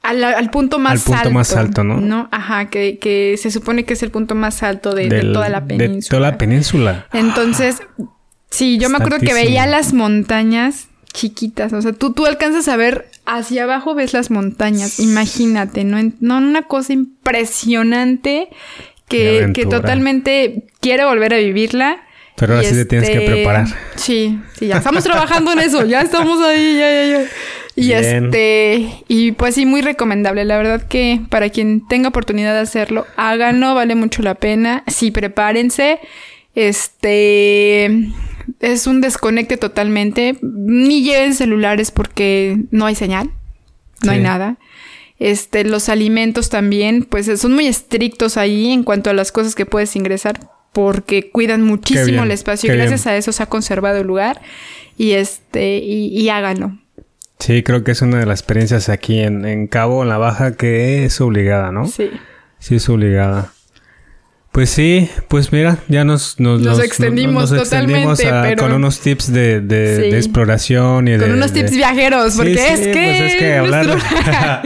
[0.08, 1.32] a la- al punto más Al punto alto.
[1.32, 2.28] más alto, ¿no?
[2.32, 5.62] Ajá, que, que se supone que es el punto más alto de, de toda la
[5.62, 6.10] De península.
[6.18, 7.08] toda la península.
[7.14, 7.82] Entonces,
[8.49, 12.76] sí, yo me acuerdo que veía las montañas chiquitas, o sea, tú, tú alcanzas a
[12.76, 15.97] ver hacia abajo, ves las montañas, imagínate, ¿no?
[15.97, 18.49] En- no, una cosa impresionante
[19.08, 21.99] que, que totalmente quiero volver a vivirla.
[22.38, 23.67] Pero ahora Y sí te tienes que este, preparar.
[23.95, 27.29] Sí, sí, ya estamos trabajando en eso, ya estamos ahí, ya, ya, ya.
[27.77, 28.25] Y Bien.
[28.25, 30.45] este, y pues sí, muy recomendable.
[30.45, 34.83] La verdad que para quien tenga oportunidad de hacerlo, háganlo, vale mucho la pena.
[34.88, 35.99] Sí, prepárense.
[36.55, 37.86] Este
[38.61, 40.38] es un desconecte totalmente.
[40.41, 43.31] Ni lleven celulares porque no hay señal,
[44.03, 44.57] no hay nada.
[45.19, 49.65] Este, los alimentos también, pues son muy estrictos ahí en cuanto a las cosas que
[49.65, 50.39] puedes ingresar,
[50.76, 53.15] porque cuidan muchísimo bien, el espacio y gracias bien.
[53.15, 54.41] a eso se ha conservado el lugar.
[54.97, 56.78] Y este, y, y háganlo.
[57.39, 60.57] Sí, creo que es una de las experiencias aquí en, en Cabo, en la Baja,
[60.57, 61.88] que es obligada, ¿no?
[61.88, 62.11] Sí.
[62.59, 63.53] Sí, es obligada.
[64.56, 68.64] Pues sí, pues mira, ya nos, nos, nos, extendimos totalmente, pero...
[68.64, 71.20] con unos tips de, de, exploración y de...
[71.20, 73.86] Con unos tips viajeros, porque es, que pues es que hablar...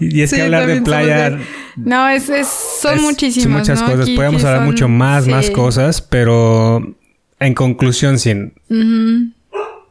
[0.00, 1.38] y es que hablar de playa...
[1.76, 3.60] No, es, es son muchísimas.
[3.60, 3.90] muchas ¿no?
[3.90, 4.10] cosas.
[4.10, 6.94] Podemos hablar mucho más, más cosas, pero
[7.38, 8.52] en conclusión, sin...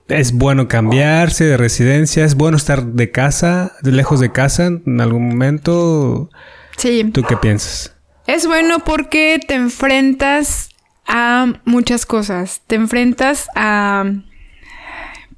[0.08, 5.30] Es bueno cambiarse de residencia, es bueno estar de casa, lejos de casa en algún
[5.30, 6.30] momento.
[6.78, 7.10] Sí.
[7.12, 7.96] ¿Tú qué piensas?
[8.30, 10.70] Es bueno porque te enfrentas
[11.08, 12.62] a muchas cosas.
[12.68, 14.06] Te enfrentas a,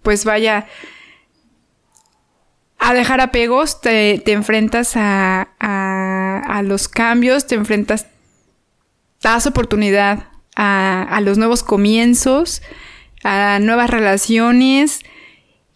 [0.01, 0.67] pues vaya,
[2.79, 8.07] a dejar apegos, te, te enfrentas a, a, los cambios, te enfrentas,
[9.21, 10.27] das oportunidad
[10.57, 12.61] a, a los nuevos comienzos,
[13.23, 14.99] a nuevas relaciones.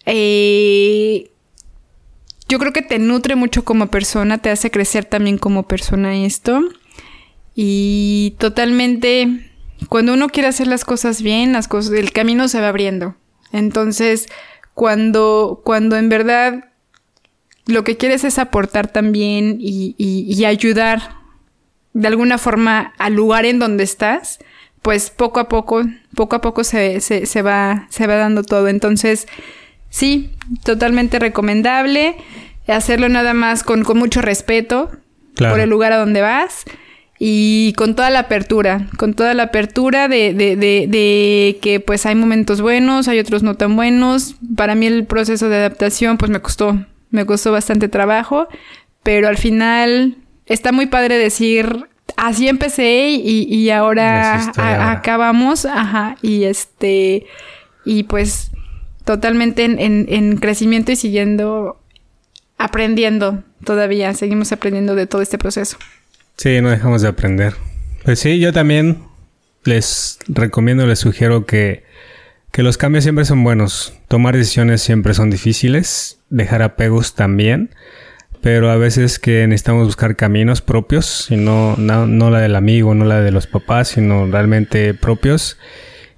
[0.05, 1.31] Eh,
[2.49, 6.61] yo creo que te nutre mucho como persona, te hace crecer también como persona esto.
[7.55, 9.49] Y totalmente,
[9.87, 13.15] cuando uno quiere hacer las cosas bien, las cosas, el camino se va abriendo.
[13.53, 14.27] Entonces,
[14.73, 16.65] cuando, cuando en verdad
[17.65, 21.15] lo que quieres es aportar también y, y, ayudar
[21.93, 24.39] de alguna forma al lugar en donde estás,
[24.81, 25.83] pues poco a poco,
[26.13, 28.67] poco a poco se, se, se, va, se va dando todo.
[28.67, 29.27] Entonces,
[29.89, 30.31] sí,
[30.63, 32.17] totalmente recomendable
[32.67, 34.91] hacerlo nada más con, con mucho respeto
[35.35, 36.65] por el lugar a donde vas
[37.17, 42.05] y con toda la apertura, con toda la apertura de, de, de, de, que pues
[42.05, 44.35] hay momentos buenos, hay otros no tan buenos.
[44.55, 48.47] Para mí el proceso de adaptación pues me costó, me costó bastante trabajo,
[49.03, 51.85] pero al final está muy padre decir,
[52.17, 54.51] así empecé y, y ahora,
[54.91, 57.25] acabamos, ajá, y este,
[57.85, 58.51] y pues
[59.05, 61.79] totalmente en, en, en crecimiento y siguiendo
[62.57, 65.77] aprendiendo todavía, seguimos aprendiendo de todo este proceso.
[66.37, 67.53] Sí, no dejamos de aprender.
[68.03, 69.03] Pues sí, yo también
[69.63, 71.83] les recomiendo, les sugiero que,
[72.51, 73.93] que los cambios siempre son buenos.
[74.07, 76.19] Tomar decisiones siempre son difíciles.
[76.29, 77.71] Dejar apegos también.
[78.41, 81.31] Pero a veces que necesitamos buscar caminos propios.
[81.31, 85.57] Y no, no, no la del amigo, no la de los papás, sino realmente propios.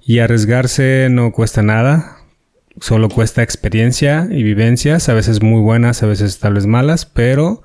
[0.04, 2.18] Y arriesgarse no cuesta nada.
[2.80, 5.08] Solo cuesta experiencia y vivencias.
[5.08, 7.06] A veces muy buenas, a veces tal vez malas.
[7.06, 7.62] Pero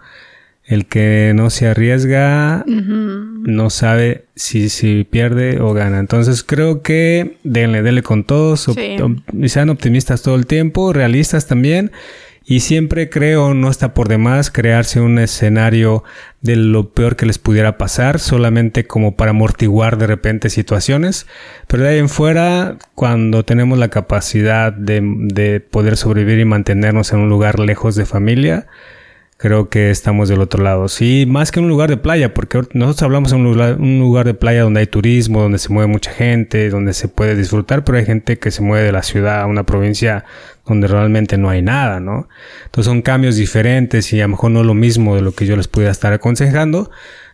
[0.65, 5.99] el que no se arriesga no sabe si, si pierde o gana.
[5.99, 8.67] Entonces creo que denle, denle con todos.
[9.33, 11.91] Y sean optimistas todo el tiempo, realistas también.
[12.45, 16.03] Y siempre creo, no está por demás, crearse un escenario
[16.41, 21.25] de lo peor que les pudiera pasar, solamente como para amortiguar de repente situaciones.
[21.67, 27.13] Pero de ahí en fuera, cuando tenemos la capacidad de, de poder sobrevivir y mantenernos
[27.13, 28.67] en un lugar lejos de familia,
[29.43, 30.87] creo que estamos del otro lado.
[30.87, 34.25] Sí, más que un lugar de playa, porque nosotros hablamos de un lugar, un lugar
[34.25, 37.97] de playa donde hay turismo, donde se mueve mucha gente, donde se puede disfrutar, pero
[37.97, 40.23] hay gente que se mueve de la ciudad a una provincia
[40.65, 42.29] donde realmente no hay nada, ¿no?
[42.63, 45.57] Entonces son cambios diferentes y a lo mejor no lo mismo de lo que yo
[45.57, 46.89] les pudiera estar aconsejando,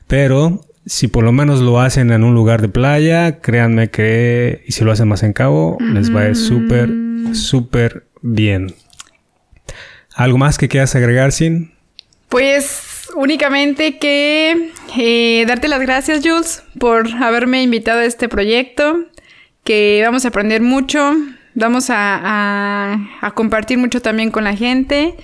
[0.08, 4.72] pero si por lo menos lo hacen en un lugar de playa, créanme que, y
[4.72, 6.90] si lo hacen más en cabo, les va a ir súper,
[7.34, 8.74] súper bien.
[10.16, 11.78] ¿Algo más que quieras agregar, Sin?
[12.30, 19.06] Pues únicamente que eh, darte las gracias, Jules, por haberme invitado a este proyecto,
[19.64, 21.16] que vamos a aprender mucho,
[21.56, 25.16] vamos a, compartir mucho también con la gente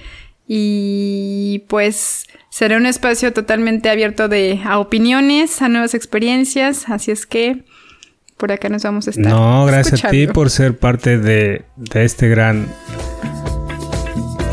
[0.47, 7.25] y pues será un espacio totalmente abierto de, a opiniones, a nuevas experiencias, así es
[7.25, 7.63] que
[8.37, 9.25] por acá nos vamos a estar.
[9.25, 12.67] No, gracias a ti por ser parte de, de este gran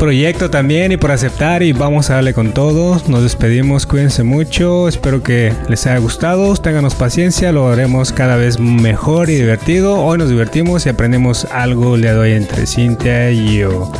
[0.03, 3.01] proyecto también y por aceptar y vamos a darle con todo.
[3.07, 8.59] Nos despedimos, cuídense mucho, espero que les haya gustado, ténganos paciencia, lo haremos cada vez
[8.59, 10.03] mejor y divertido.
[10.03, 13.93] Hoy nos divertimos y aprendemos algo le doy entre Cintia y yo.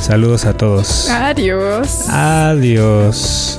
[0.00, 1.10] Saludos a todos.
[1.10, 2.08] Adiós.
[2.08, 3.58] Adiós.